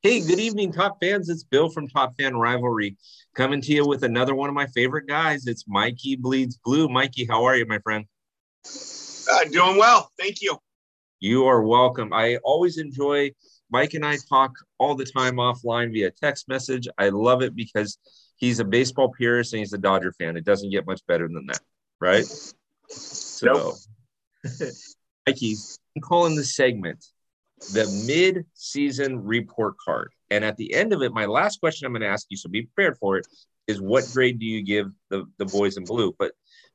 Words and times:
Hey, 0.00 0.20
good 0.20 0.38
evening, 0.38 0.70
top 0.70 0.98
fans. 1.00 1.28
It's 1.28 1.42
Bill 1.42 1.68
from 1.68 1.88
Top 1.88 2.14
Fan 2.16 2.36
Rivalry 2.36 2.96
coming 3.34 3.60
to 3.60 3.72
you 3.72 3.84
with 3.84 4.04
another 4.04 4.32
one 4.32 4.48
of 4.48 4.54
my 4.54 4.68
favorite 4.68 5.08
guys. 5.08 5.48
It's 5.48 5.64
Mikey 5.66 6.14
Bleeds 6.14 6.56
Blue. 6.64 6.88
Mikey, 6.88 7.26
how 7.28 7.42
are 7.42 7.56
you, 7.56 7.66
my 7.66 7.80
friend? 7.80 8.04
Uh, 8.64 9.44
doing 9.50 9.76
well. 9.76 10.08
Thank 10.16 10.40
you. 10.40 10.56
You 11.18 11.46
are 11.46 11.62
welcome. 11.62 12.12
I 12.12 12.36
always 12.44 12.78
enjoy 12.78 13.32
Mike 13.72 13.94
and 13.94 14.06
I 14.06 14.18
talk 14.28 14.52
all 14.78 14.94
the 14.94 15.04
time 15.04 15.34
offline 15.34 15.92
via 15.92 16.12
text 16.12 16.48
message. 16.48 16.86
I 16.96 17.08
love 17.08 17.42
it 17.42 17.56
because 17.56 17.98
he's 18.36 18.60
a 18.60 18.64
baseball 18.64 19.08
purist 19.08 19.52
and 19.52 19.58
he's 19.58 19.72
a 19.72 19.78
Dodger 19.78 20.12
fan. 20.12 20.36
It 20.36 20.44
doesn't 20.44 20.70
get 20.70 20.86
much 20.86 21.04
better 21.08 21.26
than 21.26 21.44
that, 21.48 21.60
right? 22.00 22.24
So, 22.88 23.74
nope. 24.44 24.54
Mikey, 25.26 25.56
I'm 25.96 26.02
calling 26.02 26.36
this 26.36 26.54
segment 26.54 27.04
the 27.72 27.86
mid-season 28.06 29.24
report 29.24 29.74
card. 29.84 30.12
And 30.30 30.44
at 30.44 30.56
the 30.56 30.74
end 30.74 30.92
of 30.92 31.02
it, 31.02 31.12
my 31.12 31.26
last 31.26 31.60
question 31.60 31.86
I'm 31.86 31.92
going 31.92 32.02
to 32.02 32.08
ask 32.08 32.26
you, 32.30 32.36
so 32.36 32.48
be 32.48 32.62
prepared 32.62 32.98
for 32.98 33.16
it, 33.16 33.26
is 33.66 33.80
what 33.80 34.08
grade 34.12 34.38
do 34.38 34.46
you 34.46 34.62
give 34.62 34.90
the, 35.10 35.26
the 35.38 35.44
boys 35.44 35.76
in 35.76 35.84
blue? 35.84 36.14
But 36.18 36.32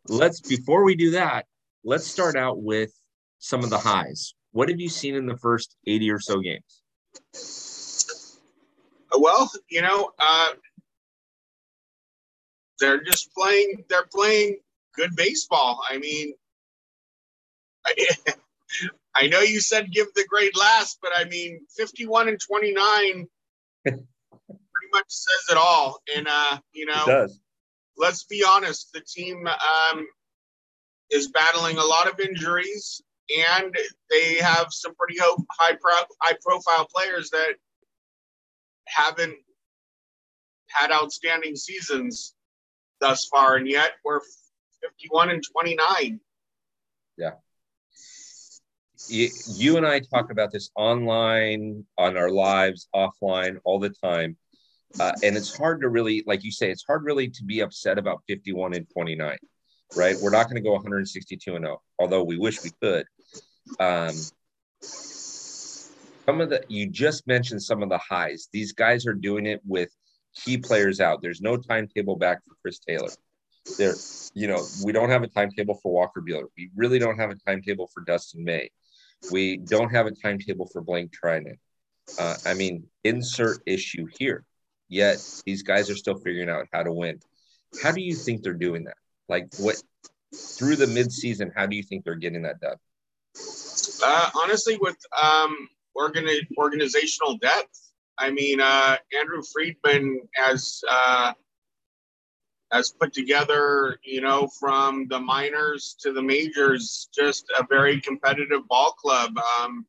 let's 0.07 0.41
before 0.41 0.83
we 0.83 0.95
do 0.95 1.11
that, 1.11 1.45
let's 1.83 2.05
start 2.05 2.35
out 2.35 2.61
with 2.61 2.91
some 3.39 3.63
of 3.63 3.69
the 3.69 3.77
highs. 3.77 4.35
What 4.51 4.69
have 4.69 4.79
you 4.79 4.89
seen 4.89 5.15
in 5.15 5.25
the 5.25 5.37
first 5.37 5.75
80 5.87 6.11
or 6.11 6.19
so 6.19 6.39
games? 6.39 6.81
Well, 9.17 9.49
you 9.69 9.81
know, 9.81 10.11
uh, 10.19 10.49
they're 12.79 13.03
just 13.03 13.33
playing. 13.33 13.83
They're 13.89 14.07
playing 14.11 14.57
good 14.95 15.15
baseball. 15.15 15.81
I 15.89 15.97
mean, 15.97 16.33
I 19.15 19.27
know 19.27 19.41
you 19.41 19.61
said 19.61 19.91
give 19.91 20.07
the 20.15 20.25
grade 20.27 20.57
last, 20.57 20.99
but 21.01 21.11
I 21.15 21.25
mean, 21.25 21.65
51 21.77 22.29
and 22.29 22.39
29 22.39 23.27
pretty 23.85 23.97
much 24.91 25.05
says 25.07 25.51
it 25.51 25.57
all. 25.57 25.99
And, 26.15 26.27
uh, 26.29 26.59
you 26.73 26.85
know, 26.85 27.03
let's 27.97 28.23
be 28.23 28.43
honest, 28.47 28.91
the 28.93 29.01
team 29.01 29.47
um, 29.47 30.07
is 31.11 31.27
battling 31.29 31.77
a 31.77 31.83
lot 31.83 32.11
of 32.11 32.19
injuries 32.19 33.01
and 33.29 33.75
they 34.09 34.35
have 34.35 34.67
some 34.71 34.95
pretty 34.95 35.19
high, 35.19 35.75
pro- 35.79 36.15
high 36.21 36.37
profile 36.43 36.87
players 36.93 37.29
that 37.29 37.53
haven't 38.87 39.35
had 40.69 40.91
outstanding 40.91 41.55
seasons 41.55 42.33
thus 42.99 43.27
far. 43.27 43.57
And 43.57 43.67
yet 43.67 43.91
we're 44.03 44.21
51 44.81 45.29
and 45.29 45.43
29. 45.43 46.19
Yeah 47.15 47.31
you 49.09 49.77
and 49.77 49.85
I 49.85 49.99
talk 49.99 50.31
about 50.31 50.51
this 50.51 50.69
online, 50.75 51.85
on 51.97 52.17
our 52.17 52.29
lives, 52.29 52.87
offline, 52.95 53.57
all 53.63 53.79
the 53.79 53.89
time. 53.89 54.37
Uh, 54.99 55.11
and 55.23 55.35
it's 55.35 55.55
hard 55.55 55.81
to 55.81 55.89
really, 55.89 56.23
like 56.27 56.43
you 56.43 56.51
say, 56.51 56.69
it's 56.69 56.85
hard 56.85 57.03
really 57.03 57.27
to 57.27 57.43
be 57.43 57.61
upset 57.61 57.97
about 57.97 58.21
51 58.27 58.73
and 58.73 58.87
29, 58.91 59.37
right? 59.95 60.15
We're 60.21 60.29
not 60.29 60.45
going 60.45 60.55
to 60.55 60.61
go 60.61 60.73
162 60.73 61.55
and 61.55 61.65
0, 61.65 61.81
although 61.99 62.23
we 62.23 62.37
wish 62.37 62.63
we 62.63 62.71
could. 62.81 63.05
Um, 63.79 64.15
some 64.81 66.41
of 66.41 66.49
the, 66.49 66.63
you 66.67 66.87
just 66.87 67.25
mentioned 67.27 67.61
some 67.61 67.81
of 67.81 67.89
the 67.89 67.97
highs. 67.97 68.49
These 68.53 68.73
guys 68.73 69.07
are 69.07 69.13
doing 69.13 69.45
it 69.45 69.61
with 69.65 69.89
key 70.35 70.57
players 70.57 70.99
out. 70.99 71.21
There's 71.21 71.41
no 71.41 71.57
timetable 71.57 72.15
back 72.15 72.43
for 72.45 72.55
Chris 72.61 72.79
Taylor. 72.79 73.09
There, 73.77 73.95
you 74.33 74.47
know, 74.47 74.63
we 74.83 74.91
don't 74.91 75.09
have 75.09 75.23
a 75.23 75.27
timetable 75.27 75.79
for 75.81 75.91
Walker 75.91 76.21
Buehler. 76.21 76.47
We 76.57 76.69
really 76.75 76.99
don't 76.99 77.17
have 77.17 77.31
a 77.31 77.35
timetable 77.47 77.89
for 77.93 78.03
Dustin 78.03 78.43
May. 78.43 78.69
We 79.31 79.57
don't 79.57 79.89
have 79.89 80.05
a 80.05 80.11
timetable 80.11 80.67
for 80.71 80.81
Blake 80.81 81.11
Treinen. 81.11 81.57
Uh, 82.19 82.35
I 82.45 82.53
mean, 82.53 82.85
insert 83.03 83.61
issue 83.65 84.07
here. 84.17 84.43
Yet 84.89 85.17
these 85.45 85.63
guys 85.63 85.89
are 85.89 85.95
still 85.95 86.17
figuring 86.17 86.49
out 86.49 86.67
how 86.71 86.83
to 86.83 86.91
win. 86.91 87.19
How 87.81 87.91
do 87.91 88.01
you 88.01 88.15
think 88.15 88.43
they're 88.43 88.53
doing 88.53 88.83
that? 88.83 88.97
Like 89.27 89.47
what 89.57 89.81
through 90.33 90.75
the 90.75 90.85
midseason? 90.85 91.51
How 91.55 91.65
do 91.65 91.75
you 91.75 91.83
think 91.83 92.03
they're 92.03 92.15
getting 92.15 92.43
that 92.43 92.59
done? 92.59 92.77
Uh, 94.03 94.29
honestly, 94.35 94.77
with 94.79 94.97
um, 95.21 95.69
organi- 95.97 96.47
organizational 96.57 97.37
depth. 97.37 97.91
I 98.19 98.29
mean, 98.29 98.61
uh, 98.61 98.97
Andrew 99.17 99.41
Friedman 99.51 100.21
has 100.35 100.81
uh, 100.87 101.33
has 102.73 102.89
put 102.89 103.13
together, 103.13 103.99
you 104.03 104.19
know, 104.19 104.47
from 104.59 105.07
the 105.07 105.19
minors 105.19 105.95
to 105.99 106.11
the 106.11 106.21
majors, 106.21 107.07
just 107.13 107.45
a 107.57 107.65
very 107.69 108.01
competitive 108.01 108.67
ball 108.67 108.91
club. 108.93 109.37
Um, 109.37 109.85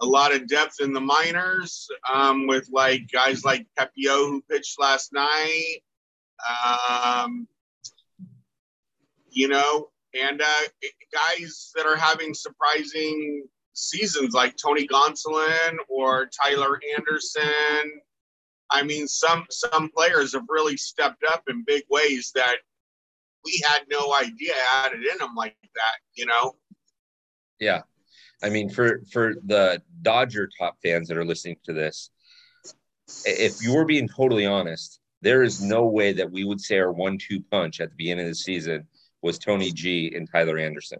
a 0.00 0.06
lot 0.06 0.34
of 0.34 0.48
depth 0.48 0.80
in 0.80 0.92
the 0.92 1.00
minors 1.00 1.86
um, 2.12 2.46
with 2.46 2.68
like 2.72 3.02
guys 3.12 3.44
like 3.44 3.66
Pepiot 3.78 4.28
who 4.28 4.42
pitched 4.50 4.80
last 4.80 5.12
night. 5.12 5.82
Um, 6.66 7.46
you 9.30 9.48
know, 9.48 9.90
and 10.20 10.40
uh, 10.40 10.64
guys 11.12 11.72
that 11.76 11.86
are 11.86 11.96
having 11.96 12.34
surprising 12.34 13.46
seasons 13.74 14.32
like 14.32 14.56
Tony 14.56 14.86
Gonsolin 14.86 15.76
or 15.88 16.26
Tyler 16.26 16.80
Anderson 16.96 18.00
I 18.74 18.82
mean, 18.82 19.06
some 19.06 19.46
some 19.50 19.88
players 19.90 20.34
have 20.34 20.46
really 20.48 20.76
stepped 20.76 21.22
up 21.32 21.44
in 21.48 21.62
big 21.64 21.84
ways 21.88 22.32
that 22.34 22.56
we 23.44 23.62
had 23.64 23.82
no 23.88 24.12
idea 24.14 24.52
had 24.54 24.92
it 24.92 25.12
in 25.12 25.18
them 25.18 25.34
like 25.36 25.56
that. 25.74 25.98
You 26.14 26.26
know. 26.26 26.56
Yeah, 27.60 27.82
I 28.42 28.50
mean, 28.50 28.68
for 28.68 29.02
for 29.12 29.34
the 29.44 29.80
Dodger 30.02 30.50
top 30.58 30.76
fans 30.82 31.08
that 31.08 31.16
are 31.16 31.24
listening 31.24 31.56
to 31.64 31.72
this, 31.72 32.10
if 33.24 33.62
you 33.62 33.74
were 33.74 33.84
being 33.84 34.08
totally 34.08 34.44
honest, 34.44 34.98
there 35.22 35.44
is 35.44 35.62
no 35.62 35.86
way 35.86 36.12
that 36.12 36.30
we 36.30 36.42
would 36.44 36.60
say 36.60 36.78
our 36.78 36.92
one-two 36.92 37.42
punch 37.50 37.80
at 37.80 37.90
the 37.90 37.96
beginning 37.96 38.26
of 38.26 38.32
the 38.32 38.34
season 38.34 38.88
was 39.22 39.38
Tony 39.38 39.70
G 39.70 40.12
and 40.16 40.28
Tyler 40.30 40.58
Anderson. 40.58 40.98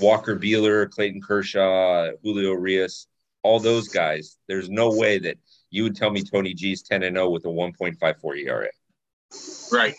Walker 0.00 0.36
Buehler, 0.36 0.90
Clayton 0.90 1.20
Kershaw, 1.20 2.10
Julio 2.22 2.52
Urias, 2.52 3.06
all 3.42 3.58
those 3.58 3.88
guys. 3.88 4.38
There's 4.48 4.70
no 4.70 4.90
way 4.94 5.18
that 5.18 5.36
you 5.70 5.84
would 5.84 5.96
tell 5.96 6.10
me 6.10 6.22
Tony 6.22 6.54
G's 6.54 6.82
10 6.82 7.02
and 7.04 7.16
0 7.16 7.30
with 7.30 7.44
a 7.44 7.48
1.54 7.48 8.38
ERA. 8.38 8.68
Right. 9.72 9.94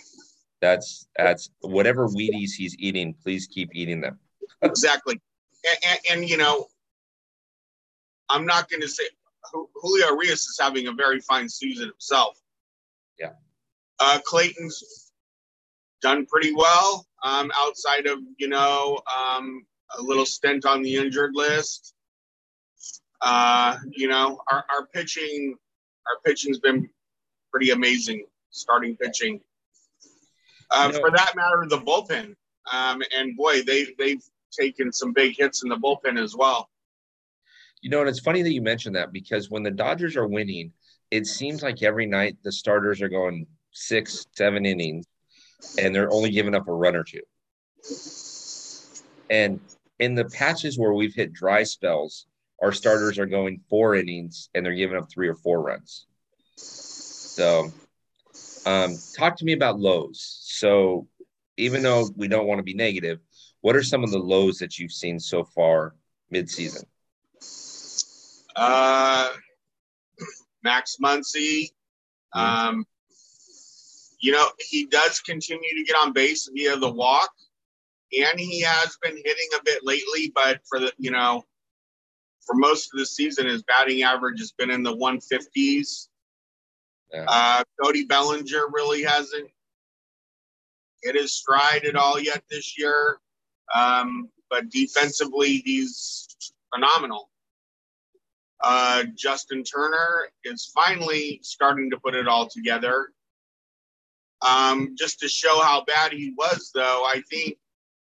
That's 0.61 1.07
that's 1.15 1.49
whatever 1.61 2.07
Wheaties 2.07 2.51
he's 2.55 2.75
eating, 2.77 3.15
please 3.23 3.47
keep 3.47 3.69
eating 3.73 4.01
them. 4.01 4.19
exactly. 4.61 5.19
And, 5.67 5.77
and, 5.89 5.99
and, 6.11 6.29
you 6.29 6.37
know, 6.37 6.67
I'm 8.29 8.45
not 8.45 8.69
going 8.69 8.81
to 8.81 8.87
say 8.87 9.03
Julio 9.51 10.07
Urias 10.07 10.47
is 10.47 10.57
having 10.59 10.87
a 10.87 10.93
very 10.93 11.19
fine 11.21 11.49
season 11.49 11.89
himself. 11.89 12.37
Yeah. 13.19 13.31
Uh, 13.99 14.19
Clayton's 14.25 15.11
done 16.01 16.25
pretty 16.25 16.53
well 16.53 17.05
um, 17.23 17.51
outside 17.55 18.07
of, 18.07 18.19
you 18.37 18.47
know, 18.47 18.99
um, 19.19 19.65
a 19.97 20.01
little 20.01 20.25
stint 20.25 20.65
on 20.65 20.81
the 20.81 20.95
injured 20.95 21.31
list. 21.33 21.93
Uh, 23.21 23.77
you 23.91 24.07
know, 24.07 24.39
our, 24.51 24.65
our 24.69 24.87
pitching, 24.87 25.55
our 26.07 26.19
pitching's 26.25 26.59
been 26.59 26.89
pretty 27.51 27.71
amazing. 27.71 28.25
Starting 28.49 28.97
pitching. 28.97 29.39
Uh, 30.69 30.91
for 30.91 31.11
that 31.11 31.33
matter, 31.35 31.65
the 31.67 31.77
bullpen. 31.77 32.35
Um, 32.71 33.01
and 33.15 33.35
boy, 33.35 33.61
they 33.63 33.87
they've 33.97 34.23
taken 34.51 34.91
some 34.91 35.13
big 35.13 35.37
hits 35.37 35.63
in 35.63 35.69
the 35.69 35.77
bullpen 35.77 36.21
as 36.21 36.35
well. 36.35 36.69
You 37.81 37.89
know, 37.89 38.01
and 38.01 38.09
it's 38.09 38.19
funny 38.19 38.41
that 38.41 38.53
you 38.53 38.61
mentioned 38.61 38.95
that 38.95 39.11
because 39.11 39.49
when 39.49 39.63
the 39.63 39.71
Dodgers 39.71 40.15
are 40.15 40.27
winning, 40.27 40.71
it 41.09 41.25
seems 41.25 41.63
like 41.63 41.81
every 41.81 42.05
night 42.05 42.37
the 42.43 42.51
starters 42.51 43.01
are 43.01 43.09
going 43.09 43.47
six, 43.71 44.27
seven 44.33 44.65
innings, 44.65 45.05
and 45.77 45.93
they're 45.93 46.11
only 46.11 46.29
giving 46.29 46.55
up 46.55 46.67
a 46.67 46.73
run 46.73 46.95
or 46.95 47.03
two. 47.03 47.21
And 49.29 49.59
in 49.99 50.15
the 50.15 50.25
patches 50.25 50.77
where 50.77 50.93
we've 50.93 51.15
hit 51.15 51.33
dry 51.33 51.63
spells, 51.63 52.27
our 52.61 52.71
starters 52.71 53.17
are 53.17 53.25
going 53.25 53.59
four 53.69 53.95
innings 53.95 54.49
and 54.53 54.65
they're 54.65 54.75
giving 54.75 54.97
up 54.97 55.09
three 55.11 55.27
or 55.27 55.35
four 55.35 55.61
runs. 55.61 56.05
So, 56.55 57.71
um, 58.65 58.97
talk 59.15 59.37
to 59.37 59.45
me 59.45 59.53
about 59.53 59.79
lows. 59.79 60.39
So, 60.43 61.07
even 61.57 61.81
though 61.81 62.09
we 62.15 62.27
don't 62.27 62.47
want 62.47 62.59
to 62.59 62.63
be 62.63 62.73
negative, 62.73 63.19
what 63.61 63.75
are 63.75 63.83
some 63.83 64.03
of 64.03 64.11
the 64.11 64.19
lows 64.19 64.57
that 64.59 64.77
you've 64.77 64.91
seen 64.91 65.19
so 65.19 65.43
far 65.43 65.95
mid-season? 66.29 66.83
Uh, 68.55 69.29
Max 70.63 70.97
Muncy. 71.03 71.71
Um, 72.33 72.85
you 74.19 74.31
know, 74.31 74.47
he 74.59 74.85
does 74.85 75.19
continue 75.19 75.75
to 75.75 75.83
get 75.83 75.95
on 75.95 76.13
base 76.13 76.49
via 76.53 76.77
the 76.77 76.91
walk, 76.91 77.31
and 78.17 78.39
he 78.39 78.61
has 78.61 78.97
been 79.01 79.15
hitting 79.15 79.49
a 79.59 79.63
bit 79.63 79.83
lately. 79.83 80.31
But 80.33 80.61
for 80.67 80.79
the, 80.79 80.93
you 80.97 81.11
know, 81.11 81.43
for 82.45 82.55
most 82.55 82.89
of 82.93 82.99
the 82.99 83.05
season, 83.05 83.47
his 83.47 83.63
batting 83.63 84.03
average 84.03 84.39
has 84.39 84.51
been 84.51 84.71
in 84.71 84.83
the 84.83 84.95
150s. 84.95 86.07
Yeah. 87.11 87.25
Uh, 87.27 87.63
Cody 87.81 88.05
Bellinger 88.05 88.67
really 88.71 89.03
hasn't 89.03 89.49
hit 91.01 91.15
his 91.15 91.33
stride 91.33 91.85
at 91.85 91.95
all 91.95 92.19
yet 92.19 92.43
this 92.49 92.77
year. 92.77 93.19
Um, 93.73 94.29
but 94.49 94.69
defensively, 94.69 95.57
he's 95.65 96.27
phenomenal. 96.73 97.29
Uh, 98.63 99.03
Justin 99.15 99.63
Turner 99.63 100.29
is 100.43 100.71
finally 100.73 101.39
starting 101.41 101.89
to 101.89 101.97
put 101.97 102.15
it 102.15 102.27
all 102.27 102.47
together. 102.47 103.09
Um, 104.41 104.95
just 104.97 105.19
to 105.19 105.27
show 105.27 105.61
how 105.61 105.83
bad 105.85 106.11
he 106.11 106.33
was, 106.37 106.71
though, 106.73 107.03
I 107.05 107.21
think, 107.29 107.57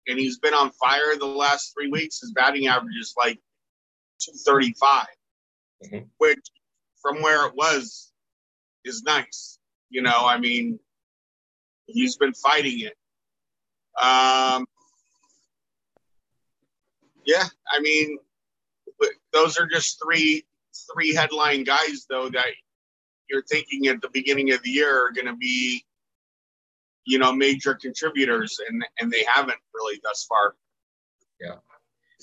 and 0.07 0.19
he's 0.19 0.39
been 0.39 0.55
on 0.55 0.71
fire 0.73 1.17
the 1.17 1.27
last 1.27 1.73
three 1.73 1.89
weeks. 1.89 2.21
His 2.21 2.33
batting 2.33 2.67
average 2.67 2.97
is 3.01 3.15
like 3.17 3.41
235, 4.21 5.07
mm-hmm. 5.85 6.07
which 6.19 6.39
from 7.01 7.23
where 7.23 7.47
it 7.47 7.55
was 7.55 8.13
is 8.85 9.03
nice. 9.03 9.59
You 9.91 10.03
know, 10.03 10.27
I 10.27 10.39
mean, 10.39 10.79
he's 11.87 12.17
been 12.17 12.35
fighting 12.35 12.81
it. 12.81 12.97
Um, 14.03 14.67
yeah, 17.25 17.45
I 17.71 17.81
mean, 17.81 18.19
those 19.33 19.59
are 19.59 19.67
just 19.67 20.01
three 20.03 20.45
three 20.93 21.15
headline 21.15 21.63
guys 21.63 22.07
though 22.11 22.29
that 22.29 22.47
you're 23.29 23.43
thinking 23.43 23.87
at 23.87 24.01
the 24.01 24.09
beginning 24.13 24.53
of 24.53 24.63
the 24.63 24.71
year 24.71 25.07
are 25.07 25.13
going 25.13 25.27
to 25.27 25.37
be, 25.37 25.85
you 27.05 27.19
know, 27.19 27.33
major 27.33 27.75
contributors, 27.75 28.59
and 28.69 28.85
and 29.01 29.11
they 29.11 29.25
haven't 29.33 29.59
really 29.75 30.01
thus 30.03 30.25
far. 30.25 30.55
Yeah, 31.41 31.57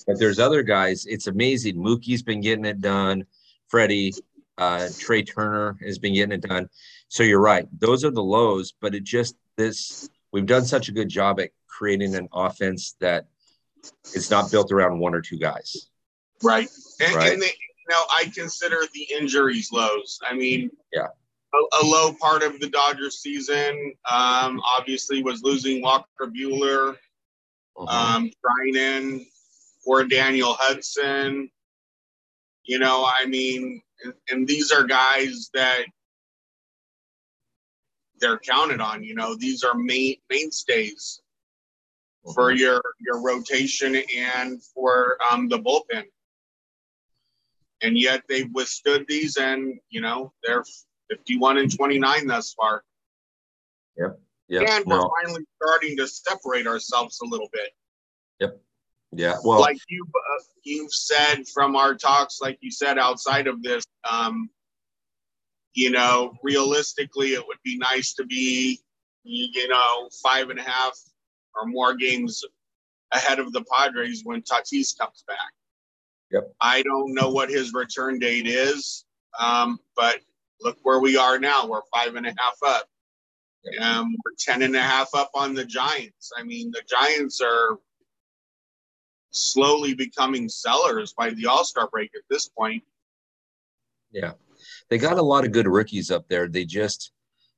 but 0.05 0.19
there's 0.19 0.39
other 0.39 0.63
guys. 0.63 1.05
It's 1.05 1.27
amazing. 1.27 1.75
Mookie's 1.75 2.23
been 2.23 2.41
getting 2.41 2.65
it 2.65 2.81
done. 2.81 3.25
Freddie, 3.67 4.13
uh, 4.57 4.89
Trea 4.99 5.23
Turner 5.23 5.77
has 5.83 5.97
been 5.97 6.13
getting 6.13 6.33
it 6.33 6.41
done. 6.41 6.69
So 7.07 7.23
you're 7.23 7.41
right. 7.41 7.67
Those 7.79 8.03
are 8.03 8.11
the 8.11 8.23
lows, 8.23 8.73
but 8.79 8.95
it 8.95 9.03
just 9.03 9.35
this 9.57 10.09
we've 10.31 10.45
done 10.45 10.65
such 10.65 10.89
a 10.89 10.91
good 10.91 11.09
job 11.09 11.39
at 11.39 11.49
creating 11.67 12.15
an 12.15 12.27
offense 12.33 12.95
that 12.99 13.27
it's 14.13 14.29
not 14.29 14.51
built 14.51 14.71
around 14.71 14.99
one 14.99 15.15
or 15.15 15.21
two 15.21 15.37
guys. 15.37 15.89
Right. 16.43 16.69
And, 16.99 17.15
right? 17.15 17.33
and 17.33 17.41
they, 17.41 17.47
you 17.47 17.85
know, 17.89 18.01
I 18.11 18.31
consider 18.33 18.77
the 18.93 19.07
injuries 19.11 19.71
lows. 19.71 20.19
I 20.27 20.33
mean, 20.33 20.69
yeah. 20.93 21.07
A, 21.53 21.83
a 21.83 21.85
low 21.85 22.13
part 22.13 22.43
of 22.43 22.59
the 22.61 22.69
Dodgers 22.69 23.19
season, 23.19 23.93
um, 24.09 24.61
obviously, 24.65 25.21
was 25.21 25.43
losing 25.43 25.81
Walker 25.81 26.27
Buehler, 26.27 26.95
uh-huh. 27.75 28.15
um, 28.17 28.31
or 29.85 30.03
Daniel 30.03 30.55
Hudson. 30.57 31.49
You 32.63 32.79
know, 32.79 33.05
I 33.05 33.25
mean, 33.25 33.81
and, 34.03 34.13
and 34.29 34.47
these 34.47 34.71
are 34.71 34.83
guys 34.83 35.49
that 35.53 35.85
they're 38.19 38.39
counted 38.39 38.79
on. 38.79 39.03
You 39.03 39.15
know, 39.15 39.35
these 39.35 39.63
are 39.63 39.73
main 39.73 40.17
mainstays 40.29 41.21
for 42.23 42.49
mm-hmm. 42.49 42.59
your 42.59 42.81
your 42.99 43.21
rotation 43.21 43.95
and 44.15 44.63
for 44.63 45.17
um, 45.31 45.49
the 45.49 45.59
bullpen. 45.59 46.03
And 47.83 47.97
yet 47.97 48.21
they've 48.29 48.51
withstood 48.53 49.05
these, 49.07 49.37
and 49.37 49.79
you 49.89 50.01
know 50.01 50.31
they're 50.43 50.63
51 51.09 51.57
and 51.57 51.75
29 51.75 52.27
thus 52.27 52.53
far. 52.53 52.83
Yep. 53.97 54.19
Yep. 54.49 54.69
And 54.69 54.85
we're 54.85 54.97
no. 54.97 55.11
finally 55.23 55.45
starting 55.61 55.97
to 55.97 56.07
separate 56.07 56.67
ourselves 56.67 57.19
a 57.21 57.25
little 57.25 57.49
bit. 57.51 57.69
Yep. 58.39 58.61
Yeah. 59.11 59.35
Well, 59.43 59.59
like 59.59 59.77
you 59.89 60.05
uh, 60.15 60.43
you've 60.63 60.93
said 60.93 61.47
from 61.53 61.75
our 61.75 61.95
talks, 61.95 62.39
like 62.41 62.57
you 62.61 62.71
said 62.71 62.97
outside 62.97 63.47
of 63.47 63.61
this, 63.61 63.83
um, 64.09 64.49
you 65.73 65.91
know, 65.91 66.33
realistically, 66.43 67.33
it 67.33 67.45
would 67.45 67.57
be 67.63 67.77
nice 67.77 68.13
to 68.13 68.25
be, 68.25 68.79
you 69.23 69.67
know, 69.67 70.09
five 70.23 70.49
and 70.49 70.59
a 70.59 70.63
half 70.63 70.97
or 71.55 71.67
more 71.67 71.95
games 71.95 72.43
ahead 73.13 73.39
of 73.39 73.51
the 73.51 73.63
Padres 73.71 74.21
when 74.23 74.41
Tatis 74.41 74.97
comes 74.97 75.23
back. 75.27 75.37
Yep. 76.31 76.53
I 76.61 76.81
don't 76.83 77.13
know 77.13 77.29
what 77.29 77.49
his 77.49 77.73
return 77.73 78.17
date 78.19 78.47
is, 78.47 79.03
um, 79.37 79.79
but 79.97 80.19
look 80.61 80.77
where 80.83 80.99
we 80.99 81.17
are 81.17 81.37
now. 81.37 81.67
We're 81.67 81.81
five 81.93 82.15
and 82.15 82.25
a 82.25 82.33
half 82.37 82.57
up. 82.65 82.87
Yep. 83.65 83.81
Um, 83.81 84.15
we're 84.23 84.35
ten 84.39 84.61
and 84.61 84.75
a 84.75 84.81
half 84.81 85.09
up 85.13 85.31
on 85.35 85.53
the 85.53 85.65
Giants. 85.65 86.31
I 86.37 86.43
mean, 86.43 86.71
the 86.71 86.81
Giants 86.89 87.41
are 87.41 87.77
slowly 89.31 89.93
becoming 89.93 90.47
sellers 90.47 91.13
by 91.13 91.31
the 91.31 91.47
All 91.47 91.65
Star 91.65 91.89
break 91.91 92.11
at 92.15 92.23
this 92.29 92.47
point. 92.47 92.83
Yeah, 94.11 94.33
they 94.89 94.97
got 94.97 95.17
a 95.17 95.23
lot 95.23 95.45
of 95.45 95.51
good 95.51 95.67
rookies 95.67 96.11
up 96.11 96.27
there. 96.27 96.47
They 96.47 96.65
just, 96.65 97.11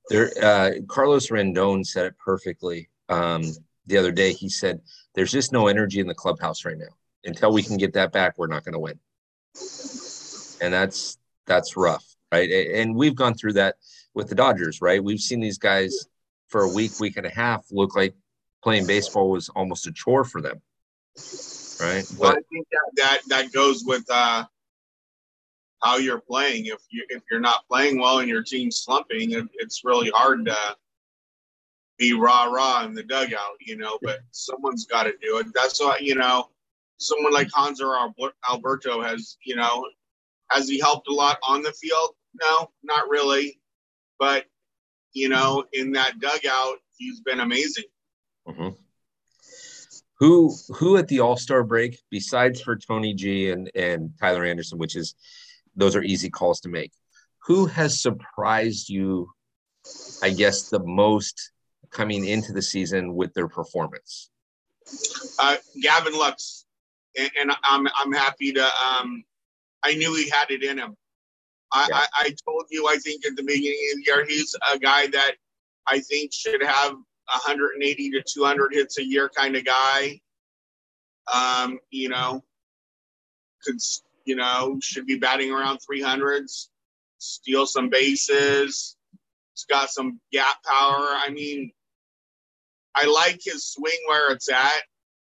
they're 0.09 0.31
uh, 0.41 0.71
Carlos 0.87 1.27
Rodón 1.27 1.85
said 1.85 2.05
it 2.05 2.15
perfectly. 2.17 2.89
Um, 3.09 3.43
the 3.85 3.97
other 3.97 4.11
day. 4.11 4.33
He 4.33 4.49
said, 4.49 4.81
There's 5.15 5.31
just 5.31 5.51
no 5.51 5.67
energy 5.67 5.99
in 5.99 6.07
the 6.07 6.13
clubhouse 6.13 6.65
right 6.65 6.77
now. 6.77 6.95
Until 7.25 7.53
we 7.53 7.63
can 7.63 7.77
get 7.77 7.93
that 7.93 8.11
back, 8.11 8.37
we're 8.37 8.47
not 8.47 8.65
going 8.65 8.73
to 8.73 8.79
win. 8.79 8.99
And 10.61 10.73
that's 10.73 11.17
that's 11.45 11.75
rough, 11.75 12.05
right? 12.31 12.49
And 12.49 12.95
we've 12.95 13.15
gone 13.15 13.33
through 13.33 13.53
that 13.53 13.75
with 14.13 14.29
the 14.29 14.35
Dodgers, 14.35 14.81
right? 14.81 15.03
We've 15.03 15.19
seen 15.19 15.39
these 15.39 15.57
guys 15.57 16.07
for 16.47 16.61
a 16.61 16.69
week, 16.69 16.99
week 16.99 17.17
and 17.17 17.25
a 17.25 17.29
half 17.29 17.65
look 17.71 17.95
like 17.95 18.13
playing 18.61 18.87
baseball 18.87 19.29
was 19.29 19.49
almost 19.49 19.87
a 19.87 19.91
chore 19.91 20.23
for 20.23 20.41
them. 20.41 20.61
Right. 21.83 22.05
Well, 22.17 22.31
but, 22.31 22.39
I 22.39 22.41
think 22.51 22.67
that, 22.71 22.91
that 22.95 23.19
that 23.27 23.51
goes 23.51 23.83
with 23.85 24.05
uh 24.09 24.45
how 25.83 25.97
you're 25.97 26.21
playing. 26.21 26.67
If 26.67 26.81
you 26.89 27.05
if 27.09 27.23
you're 27.29 27.41
not 27.41 27.67
playing 27.67 27.99
well 27.99 28.19
and 28.19 28.29
your 28.29 28.43
team's 28.43 28.77
slumping, 28.77 29.31
it, 29.31 29.45
it's 29.55 29.83
really 29.83 30.09
hard 30.09 30.45
to 30.45 30.57
be 31.97 32.13
rah 32.13 32.45
rah 32.45 32.85
in 32.85 32.93
the 32.93 33.03
dugout, 33.03 33.57
you 33.59 33.77
know, 33.77 33.99
but 34.01 34.19
someone's 34.31 34.85
got 34.85 35.03
to 35.03 35.13
do 35.21 35.37
it. 35.37 35.47
That's 35.53 35.79
why, 35.79 35.97
you 35.99 36.15
know, 36.15 36.49
someone 36.97 37.33
like 37.33 37.49
Hanser 37.49 38.13
or 38.17 38.31
Alberto 38.49 39.01
has, 39.01 39.37
you 39.43 39.55
know, 39.55 39.85
has 40.49 40.67
he 40.67 40.79
helped 40.79 41.07
a 41.07 41.13
lot 41.13 41.37
on 41.47 41.61
the 41.61 41.71
field? 41.71 42.15
No, 42.41 42.71
not 42.81 43.09
really. 43.09 43.59
But, 44.19 44.45
you 45.13 45.29
know, 45.29 45.65
in 45.73 45.91
that 45.91 46.19
dugout, 46.19 46.77
he's 46.97 47.19
been 47.19 47.41
amazing. 47.41 47.85
Mm-hmm. 48.47 48.69
Who 50.19 50.55
who 50.69 50.97
at 50.97 51.07
the 51.07 51.19
All 51.19 51.37
Star 51.37 51.63
break, 51.63 51.99
besides 52.09 52.61
for 52.61 52.75
Tony 52.75 53.13
G 53.13 53.49
and, 53.49 53.69
and 53.75 54.11
Tyler 54.19 54.45
Anderson, 54.45 54.77
which 54.77 54.95
is 54.95 55.15
those 55.75 55.95
are 55.95 56.03
easy 56.03 56.29
calls 56.29 56.61
to 56.61 56.69
make, 56.69 56.91
who 57.39 57.65
has 57.65 57.99
surprised 57.99 58.89
you, 58.89 59.31
I 60.21 60.29
guess, 60.29 60.69
the 60.69 60.79
most 60.79 61.51
coming 61.89 62.25
into 62.25 62.53
the 62.53 62.61
season 62.61 63.15
with 63.15 63.33
their 63.33 63.47
performance? 63.47 64.29
Uh, 65.39 65.57
Gavin 65.81 66.13
Lux, 66.13 66.65
and, 67.17 67.31
and, 67.39 67.51
I'm 67.63 67.87
I'm 67.95 68.11
happy 68.11 68.51
to. 68.53 68.63
Um, 68.63 69.23
I 69.83 69.95
knew 69.95 70.15
he 70.15 70.29
had 70.29 70.49
it 70.49 70.63
in 70.63 70.77
him. 70.77 70.95
I, 71.71 71.87
yeah. 71.89 71.97
I, 71.97 72.07
I 72.15 72.35
told 72.45 72.65
you, 72.69 72.87
I 72.87 72.97
think 72.97 73.25
at 73.25 73.35
the 73.35 73.43
beginning 73.43 73.89
of 73.93 73.97
the 73.97 74.03
year, 74.05 74.25
he's 74.25 74.55
a 74.71 74.77
guy 74.77 75.07
that 75.07 75.33
I 75.87 75.99
think 75.99 76.33
should 76.33 76.61
have 76.63 76.95
180 77.27 78.11
to 78.11 78.23
200 78.25 78.73
hits 78.73 78.97
a 78.99 79.05
year 79.05 79.29
kind 79.29 79.55
of 79.55 79.65
guy. 79.65 80.19
Um, 81.33 81.79
you 81.89 82.09
know, 82.09 82.43
could 83.63 83.77
you 84.25 84.35
know 84.35 84.79
should 84.81 85.05
be 85.05 85.17
batting 85.17 85.51
around 85.51 85.79
300s, 85.79 86.67
steal 87.17 87.65
some 87.65 87.89
bases. 87.89 88.97
He's 89.55 89.65
got 89.65 89.89
some 89.89 90.19
gap 90.31 90.63
power. 90.63 91.07
I 91.15 91.29
mean, 91.31 91.71
I 92.95 93.05
like 93.05 93.39
his 93.43 93.65
swing 93.65 93.99
where 94.07 94.31
it's 94.31 94.51
at. 94.51 94.83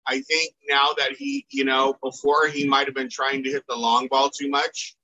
I 0.07 0.21
think 0.21 0.53
now 0.67 0.89
that 0.97 1.15
he, 1.15 1.45
you 1.49 1.63
know, 1.63 1.95
before 2.03 2.47
he 2.47 2.67
might 2.67 2.87
have 2.87 2.95
been 2.95 3.09
trying 3.09 3.43
to 3.43 3.49
hit 3.51 3.63
the 3.67 3.75
long 3.75 4.07
ball 4.07 4.29
too 4.29 4.49
much. 4.49 4.95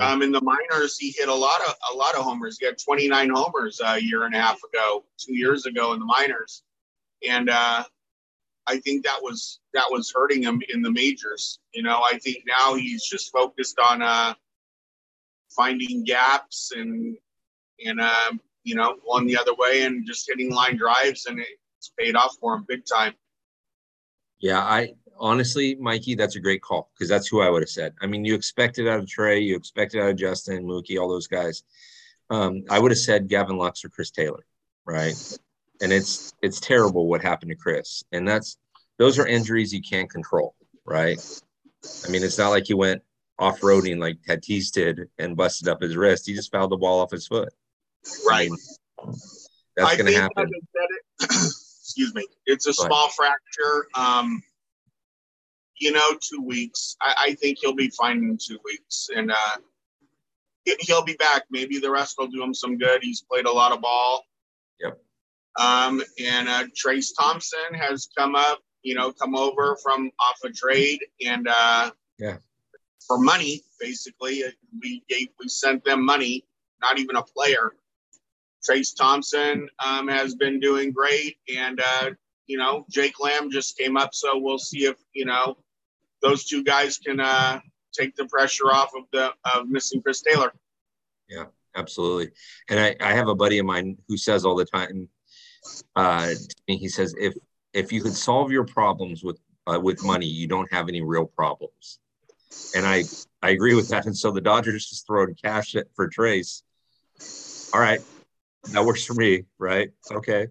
Um, 0.00 0.22
in 0.22 0.30
the 0.32 0.40
minors, 0.40 0.96
he 0.98 1.14
hit 1.16 1.28
a 1.28 1.34
lot 1.34 1.60
of 1.60 1.74
a 1.92 1.96
lot 1.96 2.14
of 2.14 2.24
homers. 2.24 2.58
He 2.58 2.66
had 2.66 2.78
29 2.78 3.30
homers 3.30 3.80
a 3.84 4.00
year 4.00 4.24
and 4.24 4.34
a 4.34 4.40
half 4.40 4.58
ago, 4.62 5.04
two 5.18 5.34
years 5.34 5.66
ago 5.66 5.92
in 5.92 5.98
the 5.98 6.06
minors, 6.06 6.62
and 7.28 7.50
uh, 7.50 7.84
I 8.66 8.78
think 8.78 9.04
that 9.04 9.22
was 9.22 9.60
that 9.74 9.86
was 9.90 10.12
hurting 10.14 10.42
him 10.42 10.62
in 10.68 10.82
the 10.82 10.90
majors. 10.90 11.58
You 11.72 11.82
know, 11.82 12.02
I 12.04 12.18
think 12.18 12.44
now 12.46 12.74
he's 12.74 13.04
just 13.04 13.32
focused 13.32 13.78
on 13.78 14.02
uh, 14.02 14.34
finding 15.50 16.04
gaps 16.04 16.72
and 16.76 17.16
and 17.84 18.00
uh, 18.00 18.32
you 18.64 18.74
know, 18.74 18.96
one 19.04 19.26
the 19.26 19.38
other 19.38 19.54
way 19.54 19.82
and 19.82 20.06
just 20.06 20.28
hitting 20.28 20.52
line 20.52 20.76
drives, 20.76 21.26
and 21.26 21.40
it's 21.78 21.92
paid 21.98 22.14
off 22.14 22.36
for 22.40 22.54
him 22.54 22.64
big 22.68 22.82
time. 22.84 23.14
Yeah, 24.40 24.60
I 24.60 24.94
honestly, 25.18 25.74
Mikey, 25.76 26.14
that's 26.14 26.36
a 26.36 26.40
great 26.40 26.62
call 26.62 26.90
because 26.94 27.08
that's 27.08 27.28
who 27.28 27.40
I 27.40 27.50
would 27.50 27.62
have 27.62 27.68
said. 27.68 27.94
I 28.00 28.06
mean, 28.06 28.24
you 28.24 28.34
expected 28.34 28.88
out 28.88 28.98
of 28.98 29.08
Trea, 29.08 29.38
you 29.38 29.56
expected 29.56 30.00
out 30.00 30.10
of 30.10 30.16
Justin, 30.16 30.64
Mookie, 30.64 31.00
all 31.00 31.08
those 31.08 31.26
guys. 31.26 31.62
Um, 32.30 32.64
I 32.70 32.78
would 32.78 32.90
have 32.90 32.98
said 32.98 33.28
Gavin 33.28 33.56
Lux 33.56 33.84
or 33.84 33.88
Chris 33.88 34.10
Taylor, 34.10 34.44
right? 34.84 35.14
And 35.80 35.92
it's 35.92 36.34
it's 36.42 36.60
terrible 36.60 37.06
what 37.06 37.22
happened 37.22 37.50
to 37.50 37.56
Chris, 37.56 38.02
and 38.12 38.26
that's 38.26 38.58
those 38.98 39.18
are 39.18 39.26
injuries 39.26 39.72
you 39.72 39.80
can't 39.80 40.10
control, 40.10 40.54
right? 40.84 41.18
I 42.06 42.10
mean, 42.10 42.24
it's 42.24 42.38
not 42.38 42.50
like 42.50 42.66
he 42.66 42.74
went 42.74 43.02
off 43.38 43.60
roading 43.60 43.98
like 43.98 44.18
Tatis 44.28 44.70
did 44.72 45.08
and 45.18 45.36
busted 45.36 45.68
up 45.68 45.80
his 45.80 45.96
wrist. 45.96 46.26
He 46.26 46.34
just 46.34 46.50
fouled 46.50 46.70
the 46.70 46.76
ball 46.76 47.00
off 47.00 47.10
his 47.10 47.26
foot. 47.26 47.52
Right. 48.26 48.50
That's 49.76 49.96
going 49.96 50.12
to 50.12 50.20
happen. 50.20 50.50
Excuse 51.22 52.14
me. 52.14 52.26
It's 52.46 52.66
a 52.66 52.72
small 52.72 53.08
fracture. 53.10 53.86
Um, 53.94 54.42
you 55.80 55.92
know, 55.92 56.16
two 56.20 56.42
weeks. 56.42 56.96
I, 57.00 57.14
I 57.28 57.34
think 57.34 57.58
he'll 57.60 57.74
be 57.74 57.90
fine 57.90 58.18
in 58.18 58.38
two 58.40 58.58
weeks, 58.64 59.08
and 59.14 59.30
uh, 59.30 59.56
he'll 60.80 61.04
be 61.04 61.14
back. 61.14 61.44
Maybe 61.50 61.78
the 61.78 61.90
rest 61.90 62.16
will 62.18 62.28
do 62.28 62.42
him 62.42 62.54
some 62.54 62.78
good. 62.78 63.02
He's 63.02 63.22
played 63.22 63.46
a 63.46 63.52
lot 63.52 63.72
of 63.72 63.80
ball. 63.80 64.24
Yep. 64.80 65.00
Um, 65.58 66.02
and 66.24 66.48
uh, 66.48 66.64
Trayce 66.76 67.08
Thompson 67.18 67.74
has 67.74 68.08
come 68.16 68.34
up, 68.34 68.60
you 68.82 68.94
know, 68.94 69.12
come 69.12 69.34
over 69.34 69.76
from 69.82 70.10
off 70.20 70.38
a 70.44 70.50
trade, 70.50 71.00
and 71.24 71.48
uh, 71.48 71.90
yeah, 72.18 72.36
for 73.06 73.18
money, 73.18 73.62
basically, 73.80 74.44
we 74.80 75.02
gave 75.08 75.28
we 75.40 75.48
sent 75.48 75.84
them 75.84 76.04
money, 76.04 76.44
not 76.80 76.98
even 76.98 77.16
a 77.16 77.22
player. 77.22 77.72
Trayce 78.68 78.94
Thompson 78.94 79.68
um, 79.84 80.08
has 80.08 80.34
been 80.34 80.60
doing 80.60 80.92
great, 80.92 81.38
and 81.56 81.80
uh, 81.80 82.10
you 82.46 82.58
know 82.58 82.84
Jake 82.88 83.18
Lamb 83.18 83.50
just 83.50 83.76
came 83.76 83.96
up, 83.96 84.14
so 84.14 84.38
we'll 84.38 84.58
see 84.58 84.84
if 84.84 84.96
you 85.12 85.24
know 85.24 85.56
those 86.22 86.44
two 86.44 86.62
guys 86.64 86.98
can 86.98 87.20
uh, 87.20 87.60
take 87.92 88.14
the 88.16 88.26
pressure 88.26 88.70
off 88.70 88.92
of 88.96 89.04
the 89.12 89.32
of 89.54 89.68
missing 89.68 90.02
Chris 90.02 90.22
Taylor. 90.22 90.52
Yeah, 91.28 91.44
absolutely. 91.76 92.30
And 92.68 92.80
I, 92.80 92.96
I 93.00 93.14
have 93.14 93.28
a 93.28 93.34
buddy 93.34 93.58
of 93.58 93.66
mine 93.66 93.98
who 94.08 94.16
says 94.16 94.44
all 94.44 94.56
the 94.56 94.64
time, 94.64 95.08
uh, 95.96 96.34
he 96.66 96.88
says 96.88 97.14
if 97.18 97.34
if 97.72 97.92
you 97.92 98.02
could 98.02 98.14
solve 98.14 98.50
your 98.50 98.64
problems 98.64 99.22
with 99.22 99.38
uh, 99.66 99.78
with 99.80 100.02
money, 100.04 100.26
you 100.26 100.46
don't 100.46 100.72
have 100.72 100.88
any 100.88 101.02
real 101.02 101.26
problems. 101.26 101.98
And 102.74 102.86
I 102.86 103.04
I 103.42 103.50
agree 103.50 103.74
with 103.74 103.88
that. 103.90 104.06
And 104.06 104.16
so 104.16 104.30
the 104.30 104.40
Dodgers 104.40 104.88
just 104.88 105.06
throwing 105.06 105.34
cash 105.34 105.74
for 105.94 106.08
Trayce. 106.08 106.62
All 107.74 107.80
right, 107.80 108.00
that 108.72 108.84
works 108.84 109.04
for 109.04 109.14
me, 109.14 109.44
right? 109.58 109.90
Okay. 110.10 110.48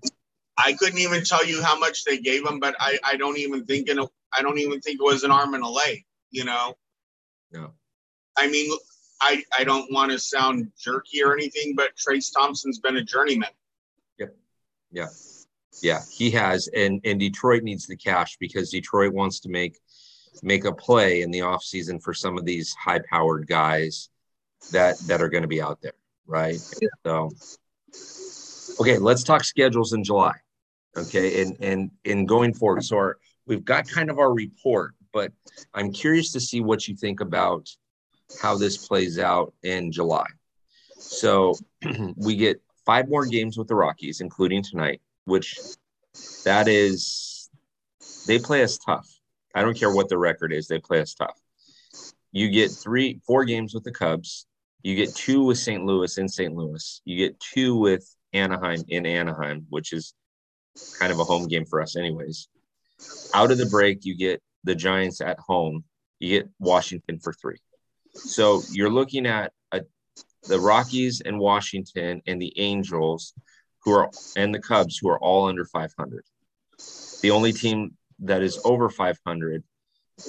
I 0.57 0.74
couldn't 0.74 1.00
even 1.00 1.24
tell 1.24 1.45
you 1.45 1.62
how 1.62 1.77
much 1.77 2.03
they 2.03 2.17
gave 2.17 2.45
him, 2.45 2.59
but 2.59 2.75
I, 2.79 2.97
I 3.03 3.15
don't 3.15 3.38
even 3.38 3.65
think 3.65 3.89
in 3.89 4.00
a, 4.00 4.07
I 4.36 4.41
don't 4.41 4.60
even 4.60 4.79
think 4.81 5.00
it 5.00 5.03
was 5.03 5.24
an 5.24 5.31
arm 5.31 5.53
and 5.53 5.63
a 5.63 5.67
leg. 5.67 6.05
You 6.31 6.46
know. 6.46 6.75
No. 7.51 7.72
I 8.38 8.48
mean, 8.48 8.75
I 9.22 9.43
I 9.57 9.63
don't 9.63 9.91
want 9.91 10.12
to 10.12 10.19
sound 10.19 10.72
jerky 10.79 11.24
or 11.24 11.34
anything, 11.34 11.74
but 11.75 11.91
Trayce 11.96 12.31
Thompson's 12.34 12.79
been 12.79 12.98
a 12.98 13.03
journeyman. 13.03 13.50
Yep. 14.19 14.36
Yeah. 14.91 15.07
Yeah, 15.81 16.01
he 16.12 16.31
has, 16.31 16.67
and 16.69 17.01
and 17.03 17.19
Detroit 17.19 17.63
needs 17.63 17.86
the 17.86 17.96
cash 17.96 18.38
because 18.39 18.72
Detroit 18.72 19.13
wants 19.13 19.39
to 19.41 19.50
make 19.50 19.79
make 20.43 20.65
a 20.65 20.74
play 20.74 21.22
in 21.22 21.31
the 21.31 21.39
offseason 21.39 22.01
for 22.01 22.13
some 22.13 22.38
of 22.38 22.46
these 22.46 22.74
high 22.74 23.01
powered 23.10 23.48
guys 23.48 24.10
that 24.72 24.98
that 25.01 25.22
are 25.22 25.29
going 25.29 25.43
to 25.43 25.48
be 25.48 25.62
out 25.62 25.81
there, 25.81 25.93
right? 26.25 26.60
Yeah. 26.81 26.89
So, 27.05 27.31
okay, 28.79 28.98
let's 28.98 29.24
talk 29.24 29.43
schedules 29.43 29.93
in 29.93 30.03
July. 30.03 30.34
Okay, 30.96 31.43
and 31.43 31.57
and 31.60 31.91
in 32.05 32.25
going 32.25 32.53
forward, 32.53 32.84
so 32.84 32.98
our, 32.98 33.19
we've 33.48 33.66
got 33.66 33.88
kind 33.88 34.10
of 34.10 34.20
our 34.20 34.34
report, 34.34 34.94
but 35.13 35.32
I'm 35.74 35.92
curious 35.92 36.32
to 36.34 36.39
see 36.39 36.62
what 36.62 36.88
you 36.88 36.96
think 36.96 37.22
about 37.22 37.70
how 38.42 38.58
this 38.58 38.88
plays 38.88 39.18
out 39.18 39.54
in 39.63 39.92
July. 39.92 40.27
So 41.00 41.56
we 42.16 42.36
get 42.36 42.62
five 42.86 43.10
more 43.10 43.25
games 43.25 43.58
with 43.58 43.68
the 43.68 43.75
Rockies, 43.75 44.22
including 44.22 44.63
tonight, 44.63 45.01
which 45.25 45.58
that 46.44 46.68
is 46.68 47.50
they 48.27 48.38
play 48.38 48.63
us 48.63 48.77
tough. 48.77 49.08
I 49.56 49.62
don't 49.62 49.77
care 49.77 49.94
what 49.94 50.10
the 50.10 50.18
record 50.18 50.54
is, 50.54 50.68
they 50.68 50.80
play 50.80 51.01
us 51.01 51.13
tough. 51.13 51.39
You 52.32 52.50
get 52.50 52.70
three, 52.72 53.20
four 53.25 53.46
games 53.46 53.74
with 53.74 53.84
the 53.84 53.92
Cubs. 53.92 54.46
You 54.84 54.96
get 54.96 55.16
two 55.16 55.44
with 55.44 55.58
St. 55.58 55.84
Louis 55.84 56.18
in 56.18 56.27
St. 56.27 56.54
Louis. 56.54 57.01
You 57.06 57.18
get 57.18 57.39
two 57.39 57.75
with 57.75 58.16
Anaheim 58.34 58.84
in 58.89 59.06
Anaheim, 59.06 59.66
which 59.70 59.94
is 59.94 60.13
kind 61.00 61.12
of 61.12 61.20
a 61.20 61.24
home 61.24 61.48
game 61.48 61.66
for 61.66 61.82
us, 61.82 61.96
anyways. 61.96 62.48
Out 63.34 63.51
of 63.51 63.58
the 63.58 63.66
break, 63.66 64.06
you 64.06 64.16
get 64.16 64.42
the 64.63 64.75
Giants 64.75 65.22
at 65.22 65.39
home. 65.39 65.84
You 66.20 66.39
get 66.39 66.50
Washington 66.60 67.20
for 67.20 67.34
three. 67.34 67.58
So 68.13 68.63
you're 68.72 68.89
looking 68.89 69.25
at 69.27 69.54
a, 69.72 69.82
the 70.48 70.60
Rockies 70.60 71.22
and 71.22 71.39
Washington 71.39 72.22
and 72.25 72.42
the 72.42 72.54
Angels, 72.60 73.34
who 73.84 73.92
are 73.92 74.10
and 74.36 74.54
the 74.54 74.60
Cubs, 74.60 74.98
who 74.98 75.10
are 75.10 75.20
all 75.20 75.48
under 75.48 75.66
500. 75.66 76.24
The 77.22 77.32
only 77.32 77.54
team 77.54 77.96
that 78.20 78.42
is 78.42 78.60
over 78.63 78.89
500 78.89 79.63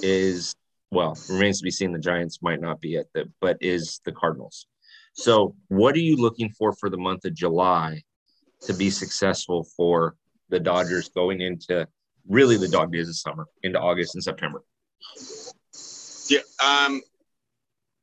is 0.01 0.55
well 0.91 1.17
remains 1.29 1.59
to 1.59 1.63
be 1.63 1.71
seen. 1.71 1.91
The 1.91 1.99
Giants 1.99 2.39
might 2.41 2.61
not 2.61 2.79
be 2.79 2.97
at 2.97 3.07
the, 3.13 3.31
but 3.41 3.57
is 3.61 4.01
the 4.05 4.11
Cardinals. 4.11 4.67
So, 5.13 5.55
what 5.67 5.95
are 5.95 5.99
you 5.99 6.15
looking 6.15 6.49
for 6.49 6.73
for 6.73 6.89
the 6.89 6.97
month 6.97 7.25
of 7.25 7.33
July 7.33 8.03
to 8.61 8.73
be 8.73 8.89
successful 8.89 9.67
for 9.75 10.15
the 10.49 10.59
Dodgers 10.59 11.09
going 11.09 11.41
into 11.41 11.87
really 12.29 12.57
the 12.57 12.67
dog 12.67 12.93
days 12.93 13.09
of 13.09 13.17
summer 13.17 13.47
into 13.63 13.79
August 13.79 14.15
and 14.15 14.23
September? 14.23 14.63
Yeah. 16.29 16.39
Um, 16.63 17.01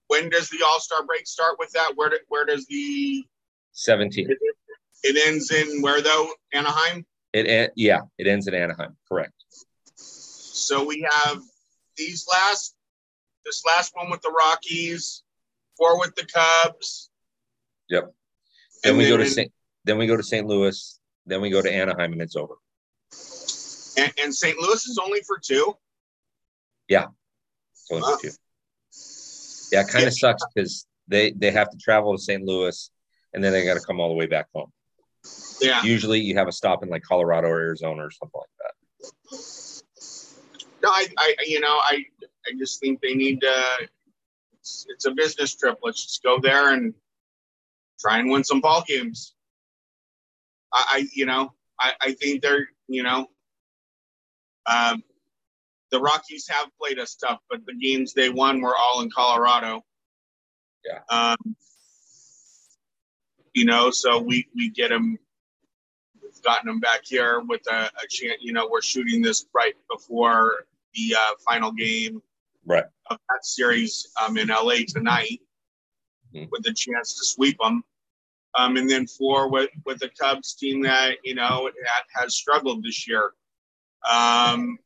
when 0.08 0.28
does 0.28 0.50
the 0.50 0.62
All 0.66 0.80
Star 0.80 1.04
break 1.06 1.26
start 1.26 1.56
with 1.58 1.70
that? 1.72 1.92
Where 1.94 2.10
do, 2.10 2.18
where 2.28 2.44
does 2.44 2.66
the 2.66 3.24
17? 3.72 4.30
It, 4.30 4.38
it 5.02 5.26
ends 5.26 5.50
in 5.50 5.80
where 5.80 6.02
though? 6.02 6.30
Anaheim. 6.52 7.06
It 7.32 7.72
yeah, 7.76 8.00
it 8.18 8.26
ends 8.26 8.46
in 8.46 8.54
Anaheim. 8.54 8.96
Correct. 9.08 9.32
So 9.96 10.84
we 10.84 11.06
have 11.10 11.42
these 11.96 12.26
last, 12.30 12.74
this 13.44 13.62
last 13.66 13.92
one 13.94 14.10
with 14.10 14.22
the 14.22 14.30
Rockies, 14.30 15.22
four 15.76 15.98
with 16.00 16.14
the 16.14 16.26
Cubs. 16.26 17.10
Yep. 17.90 18.12
Then 18.82 18.90
and 18.90 18.98
we 18.98 19.04
then 19.04 19.12
go 19.12 19.16
to 19.18 19.26
St. 19.26 19.52
Then 19.84 19.98
we 19.98 20.06
go 20.06 20.16
to 20.16 20.22
St. 20.22 20.46
Louis. 20.46 20.98
Then 21.26 21.40
we 21.40 21.50
go 21.50 21.60
to 21.60 21.70
Anaheim, 21.70 22.12
and 22.12 22.22
it's 22.22 22.36
over. 22.36 22.54
And, 23.96 24.12
and 24.22 24.34
St. 24.34 24.58
Louis 24.58 24.86
is 24.86 24.98
only 25.02 25.20
for 25.20 25.38
two. 25.38 25.74
Yeah, 26.88 27.06
it's 27.72 27.90
only 27.90 28.02
for 28.02 28.20
two. 28.20 28.30
Yeah, 29.72 29.80
it 29.82 29.88
kind 29.88 30.06
of 30.06 30.12
yeah. 30.12 30.30
sucks 30.30 30.42
because 30.54 30.86
they 31.08 31.32
they 31.32 31.50
have 31.50 31.70
to 31.70 31.78
travel 31.78 32.16
to 32.16 32.22
St. 32.22 32.42
Louis, 32.42 32.90
and 33.32 33.42
then 33.42 33.52
they 33.52 33.64
got 33.64 33.74
to 33.74 33.80
come 33.80 34.00
all 34.00 34.08
the 34.08 34.14
way 34.14 34.26
back 34.26 34.46
home. 34.54 34.72
Yeah. 35.60 35.82
Usually, 35.82 36.20
you 36.20 36.36
have 36.36 36.48
a 36.48 36.52
stop 36.52 36.82
in 36.82 36.88
like 36.88 37.02
Colorado 37.02 37.48
or 37.48 37.60
Arizona 37.60 38.06
or 38.06 38.10
something 38.10 38.40
like 38.40 38.48
that. 38.60 39.82
No, 40.82 40.90
I, 40.90 41.06
I, 41.18 41.34
you 41.46 41.60
know, 41.60 41.78
I, 41.82 42.04
I 42.46 42.52
just 42.58 42.80
think 42.80 43.00
they 43.00 43.14
need 43.14 43.40
to. 43.40 43.64
It's, 44.52 44.86
it's 44.88 45.06
a 45.06 45.10
business 45.12 45.54
trip. 45.54 45.78
Let's 45.82 46.04
just 46.04 46.22
go 46.22 46.38
there 46.40 46.74
and 46.74 46.94
try 47.98 48.18
and 48.18 48.30
win 48.30 48.44
some 48.44 48.60
ball 48.60 48.84
games. 48.86 49.34
I, 50.72 50.84
I 50.90 51.06
you 51.12 51.26
know, 51.26 51.52
I, 51.80 51.92
I 52.00 52.12
think 52.12 52.42
they're, 52.42 52.68
you 52.88 53.02
know, 53.02 53.28
um, 54.66 55.02
the 55.90 56.00
Rockies 56.00 56.48
have 56.48 56.68
played 56.80 56.98
us 56.98 57.14
tough, 57.14 57.40
but 57.48 57.64
the 57.66 57.74
games 57.74 58.12
they 58.12 58.28
won 58.28 58.60
were 58.60 58.76
all 58.76 59.02
in 59.02 59.10
Colorado. 59.10 59.82
Yeah. 60.84 61.00
Um, 61.08 61.56
you 63.54 63.64
know, 63.64 63.90
so 63.90 64.20
we 64.20 64.46
we 64.54 64.70
get 64.70 64.90
them 64.90 65.18
We've 66.36 66.42
gotten 66.42 66.66
them 66.66 66.80
back 66.80 67.00
here 67.04 67.40
with 67.40 67.62
a, 67.70 67.84
a 67.86 68.08
chance. 68.10 68.38
You 68.40 68.52
know, 68.52 68.68
we're 68.70 68.82
shooting 68.82 69.22
this 69.22 69.46
right 69.54 69.74
before 69.90 70.66
the 70.94 71.14
uh, 71.14 71.34
final 71.48 71.72
game 71.72 72.20
right. 72.66 72.84
of 73.10 73.18
that 73.28 73.44
series 73.44 74.08
um, 74.22 74.36
in 74.36 74.48
LA 74.48 74.80
tonight 74.88 75.40
mm-hmm. 76.34 76.44
with 76.50 76.62
the 76.62 76.74
chance 76.74 77.14
to 77.18 77.24
sweep 77.24 77.58
them. 77.58 77.82
Um, 78.58 78.76
and 78.76 78.88
then 78.88 79.06
four 79.06 79.50
with, 79.50 79.70
with 79.84 79.98
the 79.98 80.10
Cubs 80.20 80.54
team 80.54 80.82
that, 80.82 81.18
you 81.24 81.34
know, 81.34 81.70
has 82.14 82.34
struggled 82.34 82.82
this 82.82 83.06
year. 83.06 83.32
Um, 84.08 84.78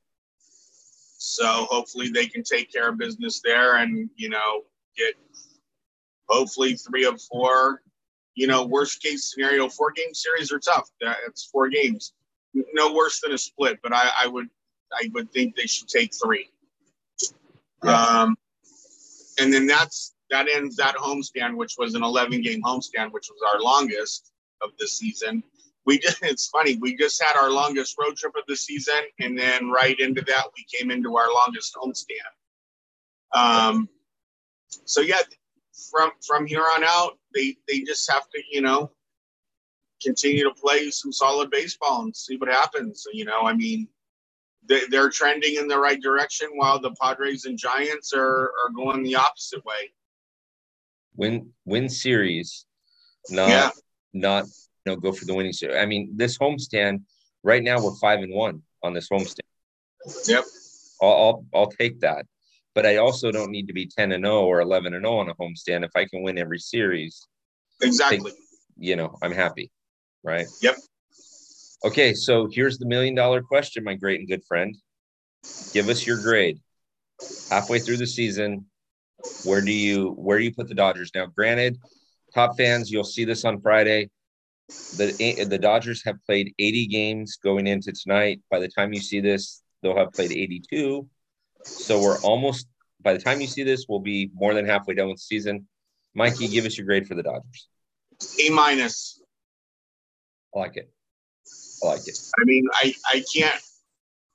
so 1.19 1.67
hopefully 1.71 2.11
they 2.11 2.27
can 2.27 2.43
take 2.43 2.73
care 2.73 2.89
of 2.89 2.99
business 2.99 3.41
there 3.45 3.77
and, 3.77 4.09
you 4.17 4.29
know, 4.29 4.63
get 4.97 5.15
hopefully 6.29 6.75
three 6.75 7.05
of 7.05 7.21
four 7.21 7.83
you 8.35 8.47
know, 8.47 8.65
worst 8.65 9.03
case 9.03 9.31
scenario, 9.31 9.69
four 9.69 9.91
game 9.93 10.15
series 10.15 10.53
are 10.53 10.59
tough. 10.59 10.89
It's 11.27 11.45
four 11.45 11.69
games. 11.69 12.15
No 12.55 12.93
worse 12.95 13.21
than 13.21 13.33
a 13.33 13.39
split, 13.39 13.79
but 13.83 13.93
I, 13.93 14.09
I 14.23 14.27
would 14.29 14.49
I 14.93 15.11
would 15.13 15.31
think 15.31 15.57
they 15.57 15.67
should 15.67 15.89
take 15.89 16.13
three. 16.15 16.51
Yeah. 17.85 17.93
Um, 17.93 18.37
and 19.39 19.53
then 19.53 19.67
that's 19.67 20.15
that 20.31 20.47
ends 20.53 20.77
that 20.77 20.97
homestand, 20.97 21.57
which 21.57 21.75
was 21.79 21.95
an 21.95 22.03
11 22.03 22.41
game 22.41 22.63
homestand, 22.63 23.13
which 23.13 23.29
was 23.31 23.41
our 23.47 23.61
longest 23.61 24.33
of 24.63 24.71
the 24.79 24.89
season. 24.89 25.43
We 25.87 25.99
just 25.99 26.19
it's 26.23 26.49
funny, 26.49 26.77
we 26.77 26.97
just 26.97 27.23
had 27.23 27.37
our 27.37 27.51
longest 27.51 27.97
road 27.99 28.17
trip 28.17 28.35
of 28.37 28.45
the 28.49 28.57
season, 28.57 29.03
and 29.19 29.39
then 29.39 29.71
right 29.71 29.99
into 29.99 30.23
that, 30.23 30.47
we 30.57 30.67
came 30.73 30.91
into 30.91 31.17
our 31.17 31.33
longest 31.33 31.75
homestand. 31.75 32.35
Um, 33.33 33.89
so 34.85 35.01
yeah, 35.01 35.21
from 35.91 36.11
from 36.27 36.47
here 36.47 36.65
on 36.75 36.85
out, 36.85 37.19
they 37.35 37.57
they 37.69 37.81
just 37.81 38.11
have 38.11 38.29
to, 38.31 38.43
you 38.51 38.61
know, 38.61 38.91
continue 40.03 40.45
to 40.45 40.55
play 40.55 40.91
some 40.91 41.13
solid 41.13 41.51
baseball 41.51 42.03
and 42.03 42.17
see 42.17 42.37
what 42.37 42.49
happens. 42.49 43.07
You 43.13 43.25
know, 43.25 43.43
I 43.43 43.55
mean, 43.55 43.89
they, 44.69 44.87
they're 44.87 45.11
trending 45.11 45.57
in 45.57 45.69
the 45.69 45.79
right 45.79 46.01
direction 46.01 46.49
while 46.55 46.81
the 46.81 46.95
Padres 47.01 47.45
and 47.45 47.59
Giants 47.59 48.13
are 48.15 48.53
are 48.65 48.71
going 48.75 49.03
the 49.03 49.17
opposite 49.17 49.65
way. 49.65 49.93
Win 51.17 51.53
win 51.65 51.89
series, 51.89 52.67
not 53.29 53.49
yeah. 53.49 53.71
not 54.13 54.45
know 54.87 54.97
go 54.97 55.13
for 55.13 55.25
the 55.25 55.35
winning 55.35 55.53
series. 55.53 55.77
I 55.77 55.87
mean, 55.87 56.13
this 56.17 56.39
homestand 56.39 57.03
right 57.43 57.63
now 57.63 57.83
we're 57.83 57.97
five 57.97 58.21
and 58.21 58.35
one 58.35 58.63
on 58.83 58.95
this 58.95 59.09
homestand. 59.09 59.41
Yep. 60.27 60.45
I'll, 61.03 61.09
I'll, 61.09 61.45
I'll 61.55 61.71
take 61.71 62.01
that. 62.01 62.27
But 62.75 62.87
I 62.87 62.97
also 62.97 63.33
don't 63.33 63.51
need 63.51 63.67
to 63.67 63.73
be 63.73 63.87
10 63.87 64.13
and 64.13 64.25
0 64.25 64.45
or 64.45 64.61
11 64.61 64.95
and 64.95 65.05
0 65.05 65.19
on 65.19 65.29
a 65.29 65.35
homestand. 65.35 65.85
If 65.85 65.91
I 65.97 66.05
can 66.05 66.23
win 66.23 66.39
every 66.39 66.59
series, 66.59 67.27
exactly. 67.83 68.33
You 68.79 68.97
know, 68.97 69.17
I'm 69.23 69.33
happy. 69.33 69.71
Right. 70.23 70.47
Yep. 70.63 70.77
Okay. 71.85 72.15
So 72.15 72.49
here's 72.51 72.79
the 72.79 72.87
million 72.87 73.15
dollar 73.15 73.43
question, 73.43 73.83
my 73.83 73.95
great 73.95 74.21
and 74.21 74.29
good 74.29 74.45
friend. 74.45 74.77
Give 75.73 75.89
us 75.89 76.07
your 76.07 76.23
grade. 76.23 76.61
Halfway 77.51 77.81
through 77.81 77.97
the 77.97 78.07
season, 78.07 78.67
where 79.45 79.61
do 79.61 79.73
you 79.73 80.11
where 80.13 80.39
do 80.39 80.45
you 80.45 80.55
put 80.55 80.69
the 80.69 80.75
Dodgers 80.75 81.11
now? 81.15 81.27
Granted, 81.27 81.79
top 82.35 82.57
fans, 82.57 82.91
you'll 82.91 83.05
see 83.05 83.25
this 83.25 83.45
on 83.45 83.61
Friday. 83.61 84.11
The 84.97 85.47
the 85.49 85.59
Dodgers 85.59 86.03
have 86.05 86.17
played 86.27 86.55
80 86.59 86.87
games 86.87 87.39
going 87.43 87.67
into 87.67 87.93
tonight. 87.93 88.41
By 88.51 88.59
the 88.59 88.69
time 88.69 88.93
you 88.93 89.01
see 89.01 89.21
this, 89.21 89.63
they'll 89.83 89.97
have 89.97 90.13
played 90.13 90.33
82. 90.33 91.09
So 91.63 92.01
we're 92.01 92.21
almost 92.21 92.67
by 93.03 93.13
the 93.13 93.19
time 93.19 93.41
you 93.41 93.47
see 93.47 93.63
this, 93.63 93.87
we'll 93.89 94.01
be 94.01 94.31
more 94.35 94.55
than 94.55 94.67
halfway 94.67 94.95
done 94.95 95.09
with 95.09 95.17
the 95.17 95.23
season. 95.23 95.67
Mikey, 96.15 96.49
give 96.49 96.67
us 96.67 96.77
your 96.77 96.87
grade 96.87 97.07
for 97.07 97.15
the 97.15 97.23
Dodgers. 97.23 97.69
A 98.45 98.51
minus. 98.51 99.23
I 100.55 100.59
like 100.59 100.77
it. 100.77 100.91
I 101.83 101.87
like 101.87 102.07
it. 102.07 102.19
I 102.39 102.45
mean, 102.45 102.65
I, 102.75 102.95
I 103.09 103.25
can't 103.35 103.61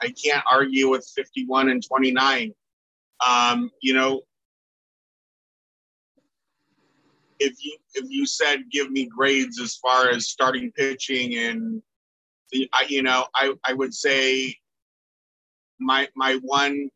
I 0.01 0.09
can't 0.09 0.43
argue 0.51 0.89
with 0.89 1.07
51 1.15 1.69
and 1.69 1.83
29. 1.85 2.51
Um, 3.25 3.71
you 3.81 3.93
know, 3.93 4.21
if 7.39 7.63
you 7.63 7.77
if 7.93 8.05
you 8.09 8.25
said 8.25 8.63
give 8.71 8.91
me 8.91 9.05
grades 9.05 9.59
as 9.59 9.75
far 9.75 10.09
as 10.09 10.29
starting 10.29 10.71
pitching 10.71 11.37
and 11.37 11.81
the, 12.51 12.69
I, 12.73 12.85
you 12.87 13.01
know, 13.03 13.25
I, 13.33 13.53
I 13.65 13.73
would 13.73 13.93
say 13.93 14.55
my 15.79 16.07
my 16.15 16.39
one 16.41 16.89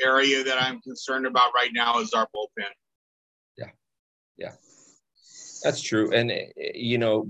area 0.00 0.44
that 0.44 0.62
I'm 0.62 0.80
concerned 0.80 1.26
about 1.26 1.52
right 1.54 1.70
now 1.72 2.00
is 2.00 2.12
our 2.12 2.28
bullpen. 2.34 2.64
Yeah, 3.56 3.70
yeah, 4.36 4.52
that's 5.62 5.80
true. 5.80 6.12
And 6.12 6.32
you 6.56 6.98
know, 6.98 7.28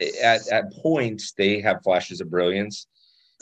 at 0.00 0.48
at 0.48 0.72
points 0.72 1.32
they 1.32 1.60
have 1.60 1.82
flashes 1.82 2.20
of 2.20 2.30
brilliance, 2.30 2.86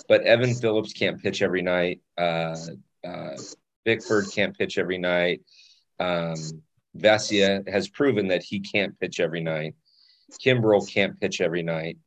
but 0.09 0.23
Evan 0.23 0.55
Phillips 0.55 0.93
can't 0.93 1.23
pitch 1.23 1.43
every 1.43 1.63
night. 1.63 2.01
Uh, 2.17 2.57
uh, 3.07 3.37
Bickford 3.85 4.27
can't 4.35 4.57
pitch 4.57 4.79
every 4.79 4.99
night. 4.99 5.41
Um, 6.01 6.63
Vesia 6.99 7.69
has 7.69 7.89
proven 7.89 8.29
that 8.29 8.43
he 8.43 8.61
can't 8.61 8.99
pitch 8.99 9.21
every 9.21 9.41
night. 9.41 9.75
Kimbrel 10.45 10.89
can't 10.89 11.19
pitch 11.21 11.41
every 11.41 11.63
night. 11.63 11.99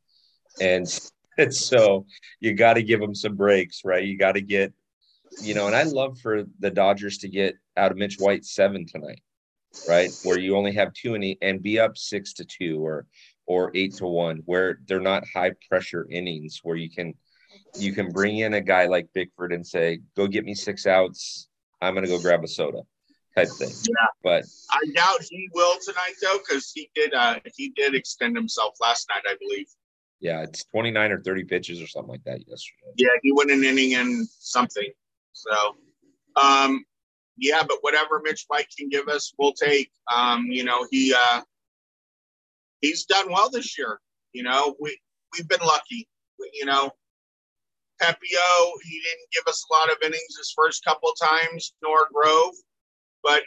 And, 0.60 0.86
so 1.50 2.06
you 2.40 2.54
got 2.54 2.74
to 2.74 2.82
give 2.82 3.00
him 3.00 3.14
some 3.14 3.36
breaks, 3.36 3.82
right? 3.84 4.04
You 4.04 4.16
got 4.16 4.32
to 4.32 4.40
get, 4.40 4.72
you 5.42 5.54
know, 5.54 5.66
and 5.66 5.74
I 5.74 5.84
love 5.84 6.18
for 6.18 6.44
the 6.60 6.70
Dodgers 6.70 7.18
to 7.18 7.28
get 7.28 7.56
out 7.76 7.90
of 7.90 7.96
Mitch 7.96 8.16
White 8.18 8.44
seven 8.44 8.86
tonight, 8.86 9.22
right? 9.88 10.10
Where 10.24 10.38
you 10.38 10.56
only 10.56 10.72
have 10.74 10.92
two 10.92 11.14
and, 11.14 11.24
and 11.40 11.62
be 11.62 11.78
up 11.78 11.96
six 11.96 12.34
to 12.34 12.44
two 12.44 12.84
or, 12.84 13.06
or 13.46 13.70
eight 13.74 13.94
to 13.94 14.06
one, 14.06 14.42
where 14.44 14.78
they're 14.86 15.00
not 15.00 15.24
high 15.34 15.52
pressure 15.68 16.06
innings, 16.10 16.60
where 16.62 16.76
you 16.76 16.90
can, 16.90 17.14
you 17.76 17.92
can 17.92 18.10
bring 18.10 18.38
in 18.38 18.54
a 18.54 18.60
guy 18.60 18.86
like 18.86 19.08
Bickford 19.14 19.52
and 19.52 19.66
say, 19.66 20.00
go 20.16 20.26
get 20.26 20.44
me 20.44 20.54
six 20.54 20.86
outs. 20.86 21.48
I'm 21.80 21.94
going 21.94 22.04
to 22.04 22.10
go 22.10 22.20
grab 22.20 22.44
a 22.44 22.48
soda 22.48 22.82
type 23.34 23.48
thing. 23.48 23.70
Yeah, 23.88 24.06
but 24.22 24.44
I 24.70 24.80
doubt 24.94 25.22
he 25.28 25.48
will 25.52 25.78
tonight 25.84 26.14
though, 26.20 26.38
because 26.38 26.70
he 26.74 26.90
did 26.94 27.14
uh 27.14 27.40
he 27.56 27.70
did 27.70 27.94
extend 27.94 28.36
himself 28.36 28.74
last 28.80 29.08
night, 29.08 29.22
I 29.28 29.36
believe. 29.40 29.66
Yeah, 30.20 30.42
it's 30.42 30.64
29 30.66 31.10
or 31.10 31.20
30 31.20 31.44
pitches 31.44 31.82
or 31.82 31.88
something 31.88 32.12
like 32.12 32.24
that 32.24 32.46
yesterday. 32.46 32.92
Yeah, 32.96 33.08
he 33.22 33.32
went 33.32 33.50
an 33.50 33.64
inning 33.64 33.94
and 33.94 34.28
something. 34.28 34.88
So, 35.32 35.50
um, 36.40 36.84
yeah, 37.36 37.62
but 37.66 37.78
whatever 37.80 38.20
Mitch 38.22 38.44
White 38.46 38.68
can 38.78 38.88
give 38.88 39.08
us, 39.08 39.32
we'll 39.36 39.52
take. 39.52 39.90
Um, 40.14 40.46
you 40.46 40.62
know, 40.62 40.86
he 40.92 41.12
uh, 41.12 41.40
he's 42.80 43.04
done 43.04 43.32
well 43.32 43.50
this 43.50 43.76
year. 43.76 44.00
You 44.32 44.44
know, 44.44 44.76
we 44.78 44.96
we've 45.32 45.48
been 45.48 45.66
lucky. 45.66 46.08
You 46.54 46.66
know, 46.66 46.92
Pepiot, 48.00 48.72
he 48.84 49.00
didn't 49.00 49.30
give 49.32 49.44
us 49.48 49.64
a 49.68 49.74
lot 49.74 49.90
of 49.90 49.96
innings 50.02 50.36
his 50.38 50.54
first 50.56 50.84
couple 50.84 51.10
times, 51.20 51.74
nor 51.82 52.06
Grove 52.12 52.54
but 53.22 53.42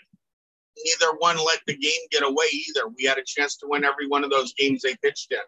neither 0.77 1.13
one 1.17 1.37
let 1.37 1.59
the 1.67 1.77
game 1.77 2.01
get 2.11 2.23
away 2.23 2.45
either. 2.51 2.87
We 2.87 3.05
had 3.05 3.17
a 3.17 3.23
chance 3.25 3.57
to 3.57 3.67
win 3.67 3.83
every 3.83 4.07
one 4.07 4.23
of 4.23 4.29
those 4.29 4.53
games 4.53 4.81
they 4.81 4.95
pitched 4.95 5.31
in. 5.31 5.39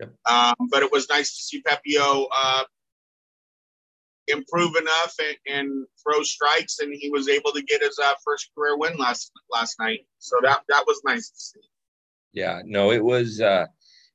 Yep. 0.00 0.12
Um, 0.26 0.68
but 0.70 0.82
it 0.82 0.90
was 0.90 1.08
nice 1.08 1.36
to 1.36 1.42
see 1.42 1.62
Pepiot 1.62 2.26
uh, 2.36 2.64
improve 4.28 4.76
enough 4.76 5.14
and, 5.20 5.56
and, 5.58 5.86
throw 6.02 6.22
strikes, 6.22 6.80
and 6.80 6.92
he 6.94 7.08
was 7.08 7.30
able 7.30 7.50
to 7.50 7.62
get 7.62 7.82
his 7.82 7.98
uh, 7.98 8.12
first 8.22 8.50
career 8.54 8.76
win 8.76 8.94
last 8.98 9.32
last 9.50 9.78
night. 9.80 10.00
So 10.18 10.36
that 10.42 10.60
that 10.68 10.84
was 10.86 11.00
nice 11.02 11.30
to 11.30 11.40
see. 11.40 11.60
Yeah, 12.34 12.60
no, 12.64 12.92
it 12.92 13.02
was 13.02 13.40
uh, 13.40 13.66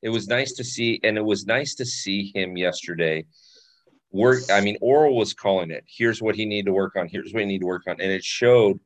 it 0.03 0.09
was 0.09 0.27
nice 0.27 0.53
to 0.53 0.63
see, 0.63 0.99
and 1.03 1.17
it 1.17 1.25
was 1.25 1.47
nice 1.47 1.73
to 1.75 1.85
see 1.85 2.31
him 2.35 2.57
yesterday. 2.57 3.25
Work. 4.11 4.51
I 4.51 4.61
mean, 4.61 4.77
Orel 4.83 5.15
was 5.15 5.33
calling 5.33 5.71
it. 5.71 5.83
Here's 5.87 6.21
what 6.21 6.35
he 6.35 6.45
needed 6.45 6.67
to 6.67 6.73
work 6.73 6.95
on. 6.95 7.07
Here's 7.07 7.33
what 7.33 7.41
he 7.41 7.47
need 7.47 7.61
to 7.61 7.65
work 7.65 7.87
on, 7.87 7.99
and 7.99 8.11
it 8.11 8.23
showed 8.23 8.79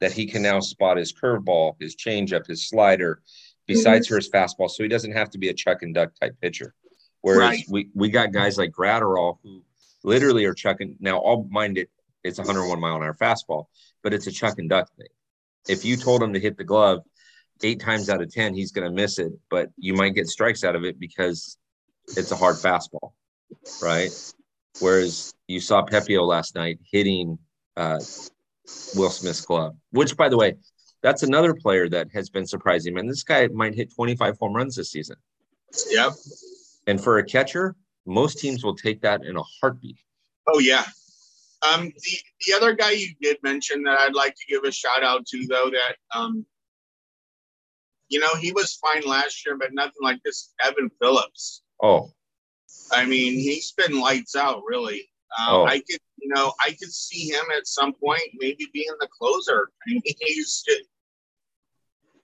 that 0.00 0.12
he 0.12 0.26
can 0.26 0.42
now 0.42 0.60
spot 0.60 0.96
his 0.96 1.12
curveball, 1.12 1.74
his 1.80 1.96
changeup, 1.96 2.46
his 2.46 2.68
slider, 2.68 3.22
besides 3.66 4.06
mm-hmm. 4.06 4.14
for 4.14 4.16
his 4.16 4.30
fastball. 4.30 4.70
So 4.70 4.82
he 4.82 4.88
doesn't 4.88 5.12
have 5.12 5.30
to 5.30 5.38
be 5.38 5.48
a 5.48 5.54
chuck 5.54 5.82
and 5.82 5.94
duck 5.94 6.12
type 6.20 6.36
pitcher. 6.40 6.74
Whereas 7.22 7.50
right. 7.50 7.64
we, 7.68 7.88
we 7.94 8.08
got 8.10 8.32
guys 8.32 8.58
like 8.58 8.70
Graterol 8.70 9.38
who 9.42 9.64
literally 10.04 10.44
are 10.44 10.54
chucking. 10.54 10.96
Now, 11.00 11.20
I'll 11.20 11.46
mind 11.50 11.78
it, 11.78 11.90
it's 12.22 12.38
101 12.38 12.78
mile 12.78 12.96
an 12.96 13.02
hour 13.02 13.14
fastball, 13.14 13.66
but 14.02 14.14
it's 14.14 14.26
a 14.26 14.32
chuck 14.32 14.58
and 14.58 14.68
duck 14.68 14.88
thing. 14.96 15.08
If 15.68 15.84
you 15.84 15.96
told 15.96 16.22
him 16.22 16.32
to 16.34 16.40
hit 16.40 16.56
the 16.56 16.64
glove 16.64 17.00
eight 17.62 17.80
times 17.80 18.08
out 18.08 18.22
of 18.22 18.32
10, 18.32 18.54
he's 18.54 18.70
going 18.70 18.88
to 18.88 18.94
miss 18.94 19.18
it, 19.18 19.32
but 19.50 19.70
you 19.76 19.94
might 19.94 20.14
get 20.14 20.28
strikes 20.28 20.62
out 20.62 20.76
of 20.76 20.84
it 20.84 21.00
because 21.00 21.58
it's 22.16 22.30
a 22.30 22.36
hard 22.36 22.56
fastball, 22.56 23.12
right? 23.82 24.10
Whereas 24.80 25.34
you 25.48 25.60
saw 25.60 25.84
Pepiot 25.84 26.26
last 26.26 26.54
night 26.54 26.78
hitting 26.90 27.38
uh, 27.76 27.98
Will 28.94 29.10
Smith's 29.10 29.40
glove, 29.40 29.76
which, 29.90 30.16
by 30.16 30.28
the 30.28 30.36
way, 30.36 30.56
that's 31.02 31.22
another 31.22 31.54
player 31.54 31.88
that 31.88 32.08
has 32.12 32.30
been 32.30 32.46
surprising. 32.46 32.94
Man, 32.94 33.06
this 33.06 33.22
guy 33.22 33.46
might 33.48 33.74
hit 33.74 33.94
25 33.94 34.38
home 34.38 34.54
runs 34.54 34.74
this 34.76 34.90
season. 34.90 35.16
Yep. 35.90 36.12
And 36.86 37.00
for 37.00 37.18
a 37.18 37.24
catcher, 37.24 37.76
most 38.06 38.38
teams 38.38 38.64
will 38.64 38.74
take 38.74 39.00
that 39.02 39.24
in 39.24 39.36
a 39.36 39.42
heartbeat. 39.60 39.98
Oh, 40.48 40.58
yeah. 40.58 40.84
Um, 41.72 41.92
the, 41.96 42.18
the 42.46 42.54
other 42.54 42.74
guy 42.74 42.92
you 42.92 43.08
did 43.20 43.38
mention 43.42 43.82
that 43.84 43.98
I'd 43.98 44.14
like 44.14 44.34
to 44.34 44.46
give 44.48 44.64
a 44.64 44.72
shout 44.72 45.02
out 45.02 45.26
to, 45.26 45.46
though, 45.46 45.70
that, 45.70 45.96
um, 46.18 46.46
you 48.08 48.20
know, 48.20 48.34
he 48.40 48.52
was 48.52 48.74
fine 48.74 49.02
last 49.04 49.44
year, 49.44 49.56
but 49.56 49.72
nothing 49.72 50.02
like 50.02 50.20
this. 50.24 50.52
Evan 50.64 50.90
Phillips. 51.00 51.62
Oh. 51.82 52.12
I 52.92 53.04
mean, 53.04 53.32
he's 53.32 53.72
been 53.72 53.98
lights 53.98 54.36
out, 54.36 54.62
really. 54.66 55.08
Um, 55.38 55.48
oh. 55.48 55.66
I 55.66 55.78
could, 55.78 56.00
you 56.18 56.28
know, 56.34 56.52
I 56.64 56.70
could 56.70 56.92
see 56.92 57.28
him 57.28 57.44
at 57.56 57.66
some 57.66 57.92
point 57.92 58.22
maybe 58.34 58.68
being 58.72 58.94
the 59.00 59.08
closer. 59.18 59.68
I 59.88 59.92
mean, 59.92 60.02
he's 60.04 60.64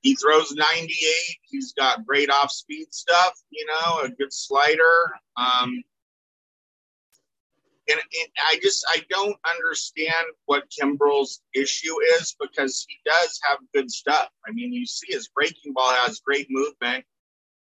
he 0.03 0.17
throws 0.17 0.53
98. 0.53 1.37
He's 1.43 1.73
got 1.73 2.05
great 2.05 2.31
off 2.31 2.51
speed 2.51 2.93
stuff, 2.93 3.35
you 3.51 3.65
know, 3.67 4.01
a 4.01 4.09
good 4.09 4.33
slider. 4.33 5.13
Um, 5.37 5.83
and, 7.89 7.99
and, 7.99 8.29
I 8.49 8.59
just 8.63 8.85
I 8.89 9.03
don't 9.11 9.37
understand 9.49 10.27
what 10.47 10.71
Kimbrel's 10.71 11.41
issue 11.55 11.95
is 12.19 12.37
because 12.41 12.85
he 12.89 12.97
does 13.05 13.41
have 13.45 13.59
good 13.75 13.91
stuff. 13.91 14.29
I 14.47 14.53
mean, 14.53 14.73
you 14.73 14.87
see 14.87 15.13
his 15.13 15.29
breaking 15.29 15.73
ball 15.73 15.93
has 15.93 16.21
great 16.21 16.47
movement. 16.51 17.05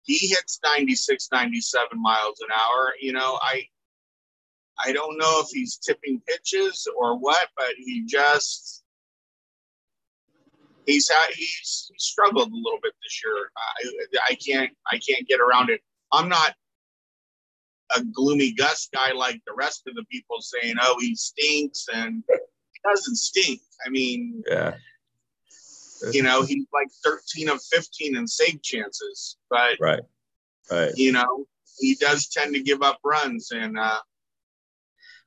He 0.02 0.28
hits 0.28 0.60
96, 0.64 1.28
97 1.32 1.88
miles 2.00 2.40
an 2.40 2.48
hour. 2.52 2.94
You 3.00 3.12
know, 3.12 3.38
I 3.42 3.64
I 4.80 4.92
don't 4.92 5.18
know 5.18 5.40
if 5.40 5.48
he's 5.50 5.76
tipping 5.76 6.20
pitches 6.26 6.86
or 6.96 7.18
what, 7.18 7.48
but 7.56 7.74
he 7.76 8.04
just 8.06 8.84
he's 10.86 11.08
had 11.08 11.34
he's 11.34 11.90
struggled 11.98 12.50
a 12.50 12.56
little 12.56 12.80
bit 12.82 12.94
this 13.02 13.22
year. 13.24 13.50
I, 13.56 14.32
I 14.32 14.34
can't 14.34 14.70
I 14.90 14.98
can't 14.98 15.26
get 15.28 15.40
around 15.40 15.70
it. 15.70 15.80
I'm 16.12 16.28
not 16.28 16.54
a 17.96 18.02
gloomy 18.04 18.52
Gus 18.52 18.88
guy 18.92 19.12
like 19.12 19.40
the 19.46 19.54
rest 19.56 19.86
of 19.86 19.94
the 19.94 20.04
people 20.10 20.36
saying, 20.40 20.74
"Oh, 20.80 20.98
he 21.00 21.14
stinks," 21.14 21.86
and 21.92 22.22
he 22.28 22.80
doesn't 22.88 23.16
stink. 23.16 23.60
I 23.86 23.90
mean, 23.90 24.42
yeah, 24.48 24.74
you 26.12 26.22
know, 26.22 26.42
he's 26.42 26.66
like 26.72 26.88
13 27.04 27.48
of 27.48 27.62
15 27.62 28.16
in 28.16 28.26
save 28.26 28.62
chances, 28.62 29.36
but 29.50 29.76
right, 29.80 30.02
right, 30.70 30.92
you 30.96 31.12
know, 31.12 31.46
he 31.78 31.94
does 31.94 32.28
tend 32.28 32.54
to 32.54 32.62
give 32.62 32.82
up 32.82 32.98
runs, 33.04 33.50
and 33.52 33.78
uh, 33.78 33.98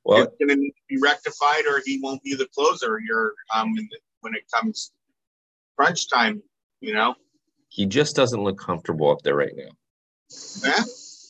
well, 0.04 0.22
it's 0.22 0.36
going 0.38 0.56
to 0.58 0.70
be 0.88 0.98
rectified, 1.00 1.64
or 1.66 1.82
he 1.84 2.00
won't 2.02 2.22
be 2.22 2.34
the 2.34 2.48
closer. 2.54 3.00
You're 3.06 3.34
um, 3.54 3.74
when 4.20 4.34
it 4.34 4.42
comes 4.52 4.92
crunch 5.76 6.08
time, 6.10 6.42
you 6.80 6.92
know. 6.92 7.14
He 7.68 7.86
just 7.86 8.16
doesn't 8.16 8.42
look 8.42 8.58
comfortable 8.58 9.10
up 9.10 9.22
there 9.22 9.36
right 9.36 9.54
now. 9.56 9.70
Yeah. 10.62 10.82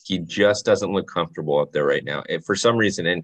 He 0.05 0.19
just 0.19 0.65
doesn't 0.65 0.91
look 0.91 1.07
comfortable 1.07 1.59
up 1.59 1.71
there 1.71 1.85
right 1.85 2.03
now. 2.03 2.23
And 2.27 2.43
for 2.43 2.55
some 2.55 2.75
reason, 2.75 3.05
and 3.05 3.23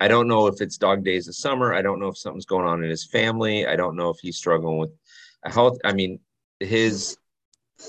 I 0.00 0.08
don't 0.08 0.26
know 0.26 0.48
if 0.48 0.60
it's 0.60 0.76
dog 0.76 1.04
days 1.04 1.28
of 1.28 1.36
summer. 1.36 1.72
I 1.72 1.82
don't 1.82 2.00
know 2.00 2.08
if 2.08 2.18
something's 2.18 2.46
going 2.46 2.66
on 2.66 2.82
in 2.82 2.90
his 2.90 3.04
family. 3.04 3.66
I 3.66 3.76
don't 3.76 3.96
know 3.96 4.10
if 4.10 4.18
he's 4.20 4.36
struggling 4.36 4.78
with 4.78 4.90
a 5.44 5.52
health. 5.52 5.78
I 5.84 5.92
mean, 5.92 6.18
his 6.58 7.16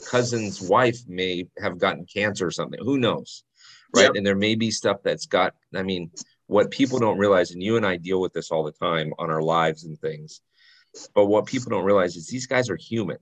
cousin's 0.09 0.61
wife 0.61 0.99
may 1.07 1.47
have 1.59 1.79
gotten 1.79 2.05
cancer 2.05 2.45
or 2.45 2.51
something. 2.51 2.79
Who 2.83 2.97
knows? 2.99 3.43
Right. 3.95 4.03
Yep. 4.03 4.11
And 4.15 4.25
there 4.25 4.35
may 4.35 4.55
be 4.55 4.69
stuff 4.69 4.97
that's 5.03 5.25
got, 5.25 5.53
I 5.73 5.81
mean, 5.81 6.11
what 6.47 6.71
people 6.71 6.99
don't 6.99 7.17
realize, 7.17 7.51
and 7.51 7.61
you 7.61 7.77
and 7.77 7.85
I 7.85 7.97
deal 7.97 8.19
with 8.19 8.33
this 8.33 8.51
all 8.51 8.63
the 8.63 8.71
time 8.71 9.13
on 9.19 9.29
our 9.29 9.41
lives 9.41 9.83
and 9.83 9.99
things, 9.99 10.41
but 11.13 11.25
what 11.25 11.45
people 11.45 11.69
don't 11.69 11.85
realize 11.85 12.15
is 12.15 12.27
these 12.27 12.47
guys 12.47 12.69
are 12.69 12.77
human. 12.77 13.17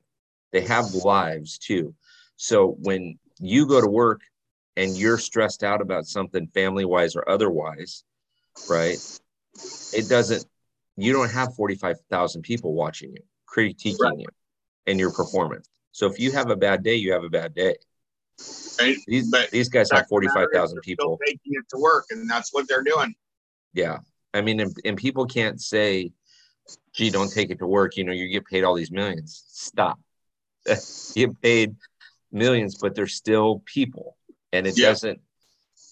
They 0.51 0.61
have 0.61 0.93
lives 0.93 1.57
too. 1.57 1.93
So 2.37 2.77
when 2.79 3.19
you 3.39 3.67
go 3.67 3.81
to 3.81 3.87
work 3.87 4.21
and 4.77 4.95
you're 4.95 5.17
stressed 5.17 5.63
out 5.63 5.81
about 5.81 6.05
something 6.05 6.47
family 6.47 6.85
wise 6.85 7.15
or 7.15 7.27
otherwise, 7.27 8.03
right? 8.69 8.97
It 9.93 10.07
doesn't, 10.07 10.45
you 10.97 11.11
don't 11.11 11.31
have 11.31 11.55
45,000 11.55 12.41
people 12.41 12.73
watching 12.73 13.13
you, 13.13 13.21
critiquing 13.49 13.99
right. 13.99 14.19
you 14.19 14.27
and 14.87 14.99
your 14.99 15.11
performance. 15.11 15.67
So 15.91 16.07
if 16.07 16.19
you 16.19 16.31
have 16.33 16.49
a 16.49 16.55
bad 16.55 16.83
day, 16.83 16.95
you 16.95 17.13
have 17.13 17.23
a 17.23 17.29
bad 17.29 17.53
day. 17.55 17.75
Right. 18.79 18.97
These, 19.07 19.31
but 19.31 19.49
these 19.51 19.69
guys 19.69 19.89
have 19.91 20.07
45,000 20.07 20.81
people 20.81 21.17
taking 21.25 21.53
it 21.53 21.65
to 21.69 21.77
work, 21.77 22.05
and 22.09 22.29
that's 22.29 22.53
what 22.53 22.67
they're 22.67 22.83
doing. 22.83 23.15
Yeah. 23.73 23.99
I 24.33 24.41
mean, 24.41 24.59
and, 24.59 24.75
and 24.83 24.97
people 24.97 25.25
can't 25.25 25.61
say, 25.61 26.11
gee, 26.93 27.09
don't 27.09 27.31
take 27.31 27.51
it 27.51 27.59
to 27.59 27.67
work. 27.67 27.95
You 27.95 28.03
know, 28.03 28.11
you 28.11 28.27
get 28.27 28.45
paid 28.45 28.63
all 28.63 28.75
these 28.75 28.91
millions. 28.91 29.43
Stop. 29.47 29.99
you 30.67 31.27
get 31.27 31.41
paid 31.41 31.75
millions, 32.31 32.75
but 32.75 32.95
they're 32.95 33.07
still 33.07 33.63
people. 33.65 34.17
And 34.51 34.67
it 34.67 34.77
yeah. 34.77 34.87
doesn't, 34.87 35.21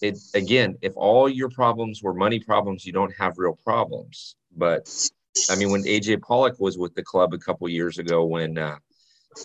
it 0.02 0.18
again, 0.34 0.76
if 0.82 0.92
all 0.96 1.28
your 1.28 1.48
problems 1.48 2.02
were 2.02 2.14
money 2.14 2.40
problems, 2.40 2.84
you 2.84 2.92
don't 2.92 3.14
have 3.16 3.38
real 3.38 3.58
problems. 3.64 4.36
But 4.54 4.90
I 5.50 5.56
mean, 5.56 5.70
when 5.70 5.84
AJ 5.84 6.22
Pollock 6.22 6.58
was 6.58 6.76
with 6.76 6.94
the 6.94 7.02
club 7.02 7.32
a 7.32 7.38
couple 7.38 7.68
years 7.68 7.98
ago, 7.98 8.24
when 8.24 8.58
uh, 8.58 8.76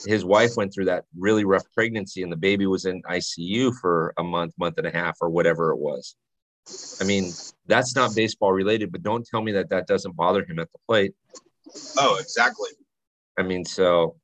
his 0.05 0.23
wife 0.23 0.51
went 0.55 0.73
through 0.73 0.85
that 0.85 1.05
really 1.17 1.45
rough 1.45 1.63
pregnancy 1.73 2.23
and 2.23 2.31
the 2.31 2.37
baby 2.37 2.65
was 2.65 2.85
in 2.85 3.01
ICU 3.03 3.73
for 3.81 4.13
a 4.17 4.23
month, 4.23 4.53
month 4.57 4.77
and 4.77 4.87
a 4.87 4.91
half, 4.91 5.17
or 5.21 5.29
whatever 5.29 5.71
it 5.71 5.77
was. 5.77 6.15
I 7.01 7.03
mean, 7.03 7.31
that's 7.65 7.95
not 7.95 8.15
baseball 8.15 8.51
related, 8.51 8.91
but 8.91 9.03
don't 9.03 9.25
tell 9.25 9.41
me 9.41 9.51
that 9.53 9.69
that 9.69 9.87
doesn't 9.87 10.15
bother 10.15 10.43
him 10.43 10.59
at 10.59 10.71
the 10.71 10.79
plate. 10.87 11.13
Oh, 11.97 12.17
exactly. 12.19 12.69
I 13.37 13.43
mean, 13.43 13.65
so 13.65 14.17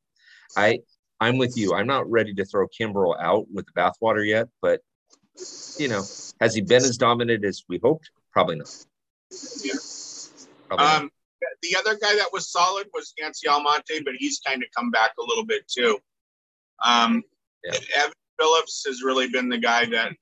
I 0.55 0.79
I'm 1.19 1.37
with 1.37 1.57
you. 1.57 1.73
I'm 1.73 1.87
not 1.87 2.09
ready 2.09 2.33
to 2.35 2.45
throw 2.45 2.67
Kimbrel 2.67 3.15
out 3.19 3.45
with 3.51 3.65
the 3.65 3.71
bathwater 3.71 4.27
yet, 4.27 4.47
but 4.61 4.81
you 5.77 5.87
know, 5.87 6.03
has 6.41 6.53
he 6.53 6.61
been 6.61 6.83
as 6.83 6.97
dominant 6.97 7.43
as 7.45 7.63
we 7.67 7.79
hoped? 7.81 8.11
Probably 8.31 8.57
not. 8.57 8.85
Yeah. 9.63 9.73
Probably 10.67 10.85
um, 10.85 11.03
not. 11.03 11.11
The 11.61 11.75
other 11.77 11.97
guy 11.97 12.15
that 12.15 12.29
was 12.31 12.51
solid 12.51 12.87
was 12.93 13.13
Yency 13.21 13.47
Almonte, 13.47 14.01
but 14.03 14.15
he's 14.17 14.39
kind 14.45 14.61
of 14.63 14.69
come 14.75 14.91
back 14.91 15.11
a 15.19 15.23
little 15.23 15.45
bit 15.45 15.67
too. 15.67 15.97
Um, 16.83 17.23
yeah. 17.63 17.77
Evan 17.97 18.13
Phillips 18.39 18.83
has 18.87 19.03
really 19.03 19.27
been 19.29 19.49
the 19.49 19.57
guy 19.57 19.85
that 19.85 20.13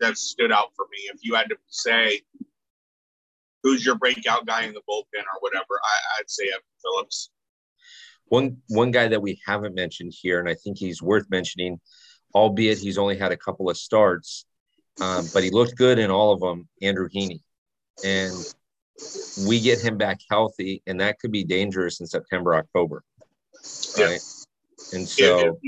that 0.00 0.18
stood 0.18 0.50
out 0.50 0.70
for 0.74 0.86
me. 0.90 0.98
If 1.12 1.20
you 1.22 1.34
had 1.34 1.48
to 1.50 1.56
say 1.68 2.20
who's 3.62 3.86
your 3.86 3.94
breakout 3.94 4.46
guy 4.46 4.64
in 4.64 4.74
the 4.74 4.80
bullpen 4.88 5.20
or 5.20 5.40
whatever, 5.40 5.80
I, 5.82 6.20
I'd 6.20 6.30
say 6.30 6.48
Evan 6.48 6.62
Phillips. 6.82 7.30
One 8.26 8.56
one 8.68 8.90
guy 8.90 9.08
that 9.08 9.22
we 9.22 9.40
haven't 9.46 9.74
mentioned 9.74 10.12
here, 10.18 10.40
and 10.40 10.48
I 10.48 10.54
think 10.54 10.78
he's 10.78 11.02
worth 11.02 11.28
mentioning, 11.30 11.80
albeit 12.34 12.78
he's 12.78 12.98
only 12.98 13.16
had 13.16 13.32
a 13.32 13.36
couple 13.36 13.68
of 13.68 13.76
starts, 13.76 14.46
um, 15.00 15.26
but 15.34 15.44
he 15.44 15.50
looked 15.50 15.76
good 15.76 15.98
in 15.98 16.10
all 16.10 16.32
of 16.32 16.40
them. 16.40 16.68
Andrew 16.80 17.08
Heaney, 17.08 17.40
and 18.04 18.32
we 19.46 19.60
get 19.60 19.80
him 19.80 19.96
back 19.96 20.20
healthy, 20.30 20.82
and 20.86 21.00
that 21.00 21.18
could 21.18 21.32
be 21.32 21.44
dangerous 21.44 22.00
in 22.00 22.06
September, 22.06 22.54
October. 22.54 23.02
Right. 23.96 24.10
Yeah. 24.10 24.98
And 24.98 25.08
so 25.08 25.58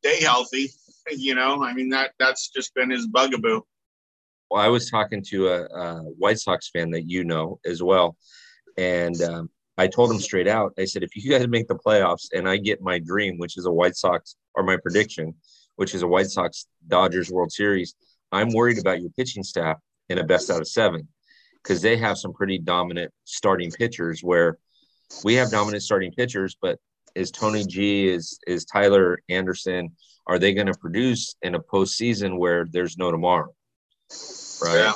stay 0.00 0.22
healthy, 0.22 0.70
you 1.10 1.34
know, 1.34 1.62
I 1.62 1.72
mean 1.72 1.90
that 1.90 2.12
that's 2.18 2.48
just 2.48 2.74
been 2.74 2.90
his 2.90 3.06
bugaboo. 3.06 3.62
Well, 4.50 4.62
I 4.62 4.68
was 4.68 4.90
talking 4.90 5.22
to 5.30 5.48
a, 5.48 5.64
a 5.64 6.02
White 6.02 6.38
Sox 6.38 6.70
fan 6.70 6.90
that 6.90 7.08
you 7.08 7.24
know 7.24 7.60
as 7.64 7.82
well, 7.82 8.16
and 8.76 9.20
um, 9.22 9.50
I 9.78 9.86
told 9.86 10.10
him 10.10 10.20
straight 10.20 10.48
out. 10.48 10.72
I 10.78 10.84
said, 10.84 11.02
if 11.02 11.16
you 11.16 11.30
guys 11.30 11.46
make 11.48 11.68
the 11.68 11.74
playoffs 11.76 12.28
and 12.32 12.48
I 12.48 12.58
get 12.58 12.82
my 12.82 12.98
dream, 12.98 13.38
which 13.38 13.56
is 13.56 13.66
a 13.66 13.72
White 13.72 13.96
Sox, 13.96 14.36
or 14.54 14.62
my 14.62 14.76
prediction, 14.76 15.34
which 15.76 15.94
is 15.94 16.02
a 16.02 16.06
White 16.06 16.28
Sox 16.28 16.66
Dodgers 16.86 17.30
World 17.30 17.52
Series, 17.52 17.94
I'm 18.30 18.52
worried 18.52 18.78
about 18.78 19.00
your 19.00 19.10
pitching 19.10 19.42
staff 19.42 19.78
in 20.08 20.18
a 20.18 20.24
best 20.24 20.50
out 20.50 20.60
of 20.60 20.68
seven 20.68 21.08
because 21.64 21.80
they 21.80 21.96
have 21.96 22.18
some 22.18 22.32
pretty 22.32 22.58
dominant 22.58 23.10
starting 23.24 23.70
pitchers 23.70 24.20
where 24.22 24.58
we 25.24 25.34
have 25.34 25.50
dominant 25.50 25.82
starting 25.82 26.12
pitchers, 26.12 26.56
but 26.60 26.78
is 27.14 27.30
Tony 27.30 27.64
G, 27.64 28.08
is 28.08 28.38
is 28.46 28.64
Tyler 28.64 29.18
Anderson, 29.28 29.92
are 30.26 30.38
they 30.38 30.52
going 30.52 30.66
to 30.66 30.74
produce 30.74 31.36
in 31.42 31.54
a 31.54 31.60
postseason 31.60 32.38
where 32.38 32.66
there's 32.70 32.98
no 32.98 33.10
tomorrow? 33.10 33.54
Right. 34.62 34.76
Yeah. 34.76 34.92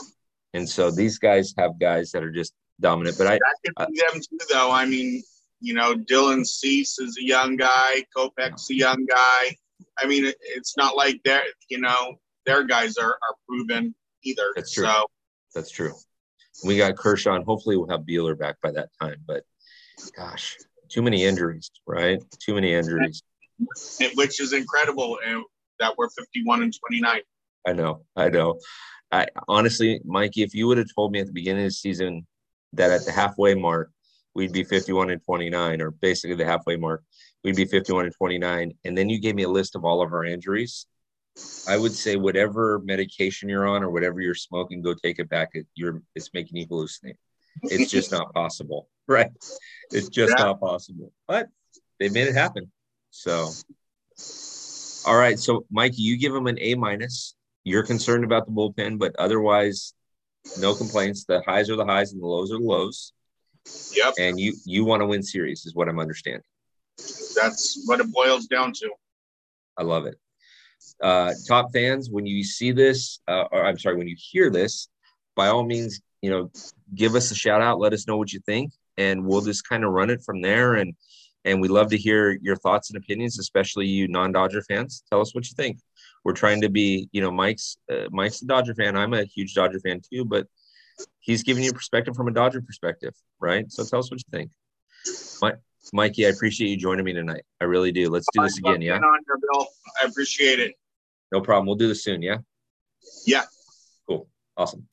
And 0.54 0.68
so 0.68 0.90
these 0.90 1.18
guys 1.18 1.54
have 1.58 1.78
guys 1.78 2.12
that 2.12 2.22
are 2.22 2.30
just 2.30 2.54
dominant. 2.80 3.18
But 3.18 3.26
I, 3.26 3.38
I 3.76 3.84
them 3.84 4.14
too, 4.14 4.38
though. 4.50 4.70
I 4.70 4.86
mean, 4.86 5.22
you 5.60 5.74
know, 5.74 5.94
Dylan 5.94 6.46
Cease 6.46 6.98
is 6.98 7.18
a 7.18 7.24
young 7.24 7.56
guy, 7.56 8.04
Kopech's 8.16 8.70
a 8.70 8.74
young 8.74 9.06
guy. 9.06 9.56
I 9.98 10.06
mean, 10.06 10.32
it's 10.40 10.76
not 10.76 10.96
like 10.96 11.20
they're, 11.24 11.42
you 11.68 11.80
know, 11.80 12.14
their 12.46 12.64
guys 12.64 12.96
are, 12.96 13.12
are 13.12 13.34
proven 13.48 13.94
either. 14.24 14.52
That's 14.56 14.72
true. 14.72 14.86
So 14.86 15.06
that's 15.54 15.70
true. 15.70 15.92
We 16.64 16.76
got 16.76 16.96
Kershaw, 16.96 17.34
and 17.34 17.44
hopefully 17.44 17.76
we'll 17.76 17.88
have 17.88 18.00
Buehler 18.00 18.38
back 18.38 18.56
by 18.62 18.72
that 18.72 18.90
time. 19.00 19.16
But 19.26 19.44
gosh, 20.16 20.56
too 20.88 21.02
many 21.02 21.24
injuries, 21.24 21.70
right? 21.86 22.22
Too 22.38 22.54
many 22.54 22.72
injuries. 22.72 23.22
Which 24.14 24.40
is 24.40 24.52
incredible, 24.52 25.18
and 25.24 25.44
that 25.80 25.96
we're 25.96 26.08
51 26.10 26.62
and 26.62 26.74
29. 26.88 27.20
I 27.66 27.72
know, 27.72 28.02
I 28.16 28.28
know. 28.28 28.58
I 29.10 29.26
honestly, 29.48 30.00
Mikey, 30.04 30.42
if 30.42 30.54
you 30.54 30.66
would 30.66 30.78
have 30.78 30.88
told 30.94 31.12
me 31.12 31.20
at 31.20 31.26
the 31.26 31.32
beginning 31.32 31.64
of 31.64 31.70
the 31.70 31.74
season 31.74 32.26
that 32.74 32.90
at 32.90 33.04
the 33.04 33.12
halfway 33.12 33.54
mark 33.54 33.90
we'd 34.34 34.52
be 34.52 34.64
51 34.64 35.10
and 35.10 35.22
29 35.24 35.80
or 35.80 35.90
basically 35.90 36.36
the 36.36 36.44
halfway 36.44 36.76
mark 36.76 37.02
we'd 37.44 37.56
be 37.56 37.64
51 37.64 38.06
and 38.06 38.14
29 38.14 38.72
and 38.84 38.98
then 38.98 39.08
you 39.08 39.20
gave 39.20 39.34
me 39.34 39.44
a 39.44 39.48
list 39.48 39.74
of 39.74 39.84
all 39.84 40.02
of 40.02 40.12
our 40.12 40.24
injuries 40.24 40.86
i 41.68 41.76
would 41.76 41.92
say 41.92 42.16
whatever 42.16 42.80
medication 42.84 43.48
you're 43.48 43.66
on 43.66 43.82
or 43.82 43.90
whatever 43.90 44.20
you're 44.20 44.34
smoking 44.34 44.82
go 44.82 44.94
take 44.94 45.18
it 45.18 45.28
back 45.28 45.52
you're 45.74 46.02
it's 46.14 46.30
making 46.34 46.56
you 46.56 46.66
hallucinate 46.66 47.16
it's 47.62 47.90
just 47.98 48.10
not 48.12 48.32
possible 48.34 48.88
right 49.08 49.30
it's 49.90 50.08
just 50.08 50.34
yeah. 50.36 50.44
not 50.44 50.60
possible 50.60 51.12
but 51.26 51.48
they 51.98 52.08
made 52.08 52.28
it 52.28 52.34
happen 52.34 52.70
so 53.10 53.50
all 55.06 55.16
right 55.16 55.38
so 55.38 55.64
mikey 55.70 56.02
you 56.02 56.16
give 56.16 56.32
them 56.32 56.46
an 56.46 56.58
a 56.60 56.74
minus 56.74 57.34
you're 57.64 57.82
concerned 57.82 58.24
about 58.24 58.46
the 58.46 58.52
bullpen 58.52 58.98
but 58.98 59.14
otherwise 59.18 59.94
no 60.56 60.74
complaints. 60.74 61.24
The 61.24 61.42
highs 61.46 61.70
are 61.70 61.76
the 61.76 61.84
highs 61.84 62.12
and 62.12 62.22
the 62.22 62.26
lows 62.26 62.52
are 62.52 62.58
the 62.58 62.64
lows. 62.64 63.12
Yep. 63.94 64.14
And 64.18 64.40
you 64.40 64.54
you 64.64 64.84
want 64.84 65.02
to 65.02 65.06
win 65.06 65.22
series 65.22 65.66
is 65.66 65.74
what 65.74 65.88
I'm 65.88 65.98
understanding. 65.98 66.42
That's 67.36 67.82
what 67.86 68.00
it 68.00 68.10
boils 68.12 68.46
down 68.46 68.72
to. 68.74 68.90
I 69.76 69.82
love 69.82 70.06
it. 70.06 70.18
Uh, 71.02 71.32
top 71.46 71.72
fans, 71.72 72.10
when 72.10 72.26
you 72.26 72.42
see 72.44 72.72
this, 72.72 73.20
uh, 73.28 73.44
or 73.50 73.64
I'm 73.64 73.78
sorry, 73.78 73.96
when 73.96 74.08
you 74.08 74.16
hear 74.18 74.50
this, 74.50 74.88
by 75.36 75.48
all 75.48 75.64
means, 75.64 76.00
you 76.22 76.30
know, 76.30 76.50
give 76.94 77.14
us 77.14 77.30
a 77.30 77.34
shout 77.34 77.62
out. 77.62 77.78
Let 77.78 77.92
us 77.92 78.06
know 78.06 78.16
what 78.16 78.32
you 78.32 78.40
think, 78.40 78.72
and 78.96 79.24
we'll 79.24 79.42
just 79.42 79.68
kind 79.68 79.84
of 79.84 79.92
run 79.92 80.10
it 80.10 80.22
from 80.22 80.42
there. 80.42 80.74
And 80.74 80.94
and 81.44 81.60
we 81.60 81.68
love 81.68 81.90
to 81.90 81.96
hear 81.96 82.38
your 82.42 82.56
thoughts 82.56 82.90
and 82.90 82.96
opinions, 82.96 83.38
especially 83.38 83.86
you 83.86 84.08
non-Dodger 84.08 84.62
fans. 84.62 85.02
Tell 85.08 85.20
us 85.20 85.34
what 85.34 85.48
you 85.48 85.54
think 85.54 85.78
we're 86.24 86.32
trying 86.32 86.60
to 86.60 86.68
be, 86.68 87.08
you 87.12 87.20
know, 87.20 87.30
Mike's 87.30 87.78
uh, 87.90 88.08
Mike's 88.10 88.42
a 88.42 88.46
Dodger 88.46 88.74
fan. 88.74 88.96
I'm 88.96 89.14
a 89.14 89.24
huge 89.24 89.54
Dodger 89.54 89.80
fan 89.80 90.00
too, 90.12 90.24
but 90.24 90.46
he's 91.20 91.42
giving 91.42 91.64
you 91.64 91.72
perspective 91.72 92.14
from 92.14 92.28
a 92.28 92.32
Dodger 92.32 92.60
perspective, 92.60 93.14
right? 93.40 93.70
So 93.70 93.84
tell 93.84 94.00
us 94.00 94.10
what 94.10 94.20
you 94.20 94.30
think. 94.30 94.50
Mike, 95.40 95.58
Mikey, 95.92 96.26
I 96.26 96.30
appreciate 96.30 96.68
you 96.68 96.76
joining 96.76 97.04
me 97.04 97.12
tonight. 97.12 97.42
I 97.60 97.64
really 97.64 97.92
do. 97.92 98.10
Let's 98.10 98.26
do 98.32 98.42
this 98.42 98.58
again. 98.58 98.80
Yeah. 98.82 98.96
On 98.96 99.20
Bill. 99.52 99.66
I 100.02 100.06
appreciate 100.06 100.58
it. 100.58 100.74
No 101.32 101.40
problem. 101.40 101.66
We'll 101.66 101.76
do 101.76 101.88
this 101.88 102.04
soon. 102.04 102.22
Yeah. 102.22 102.38
Yeah. 103.26 103.44
Cool. 104.06 104.28
Awesome. 104.56 104.86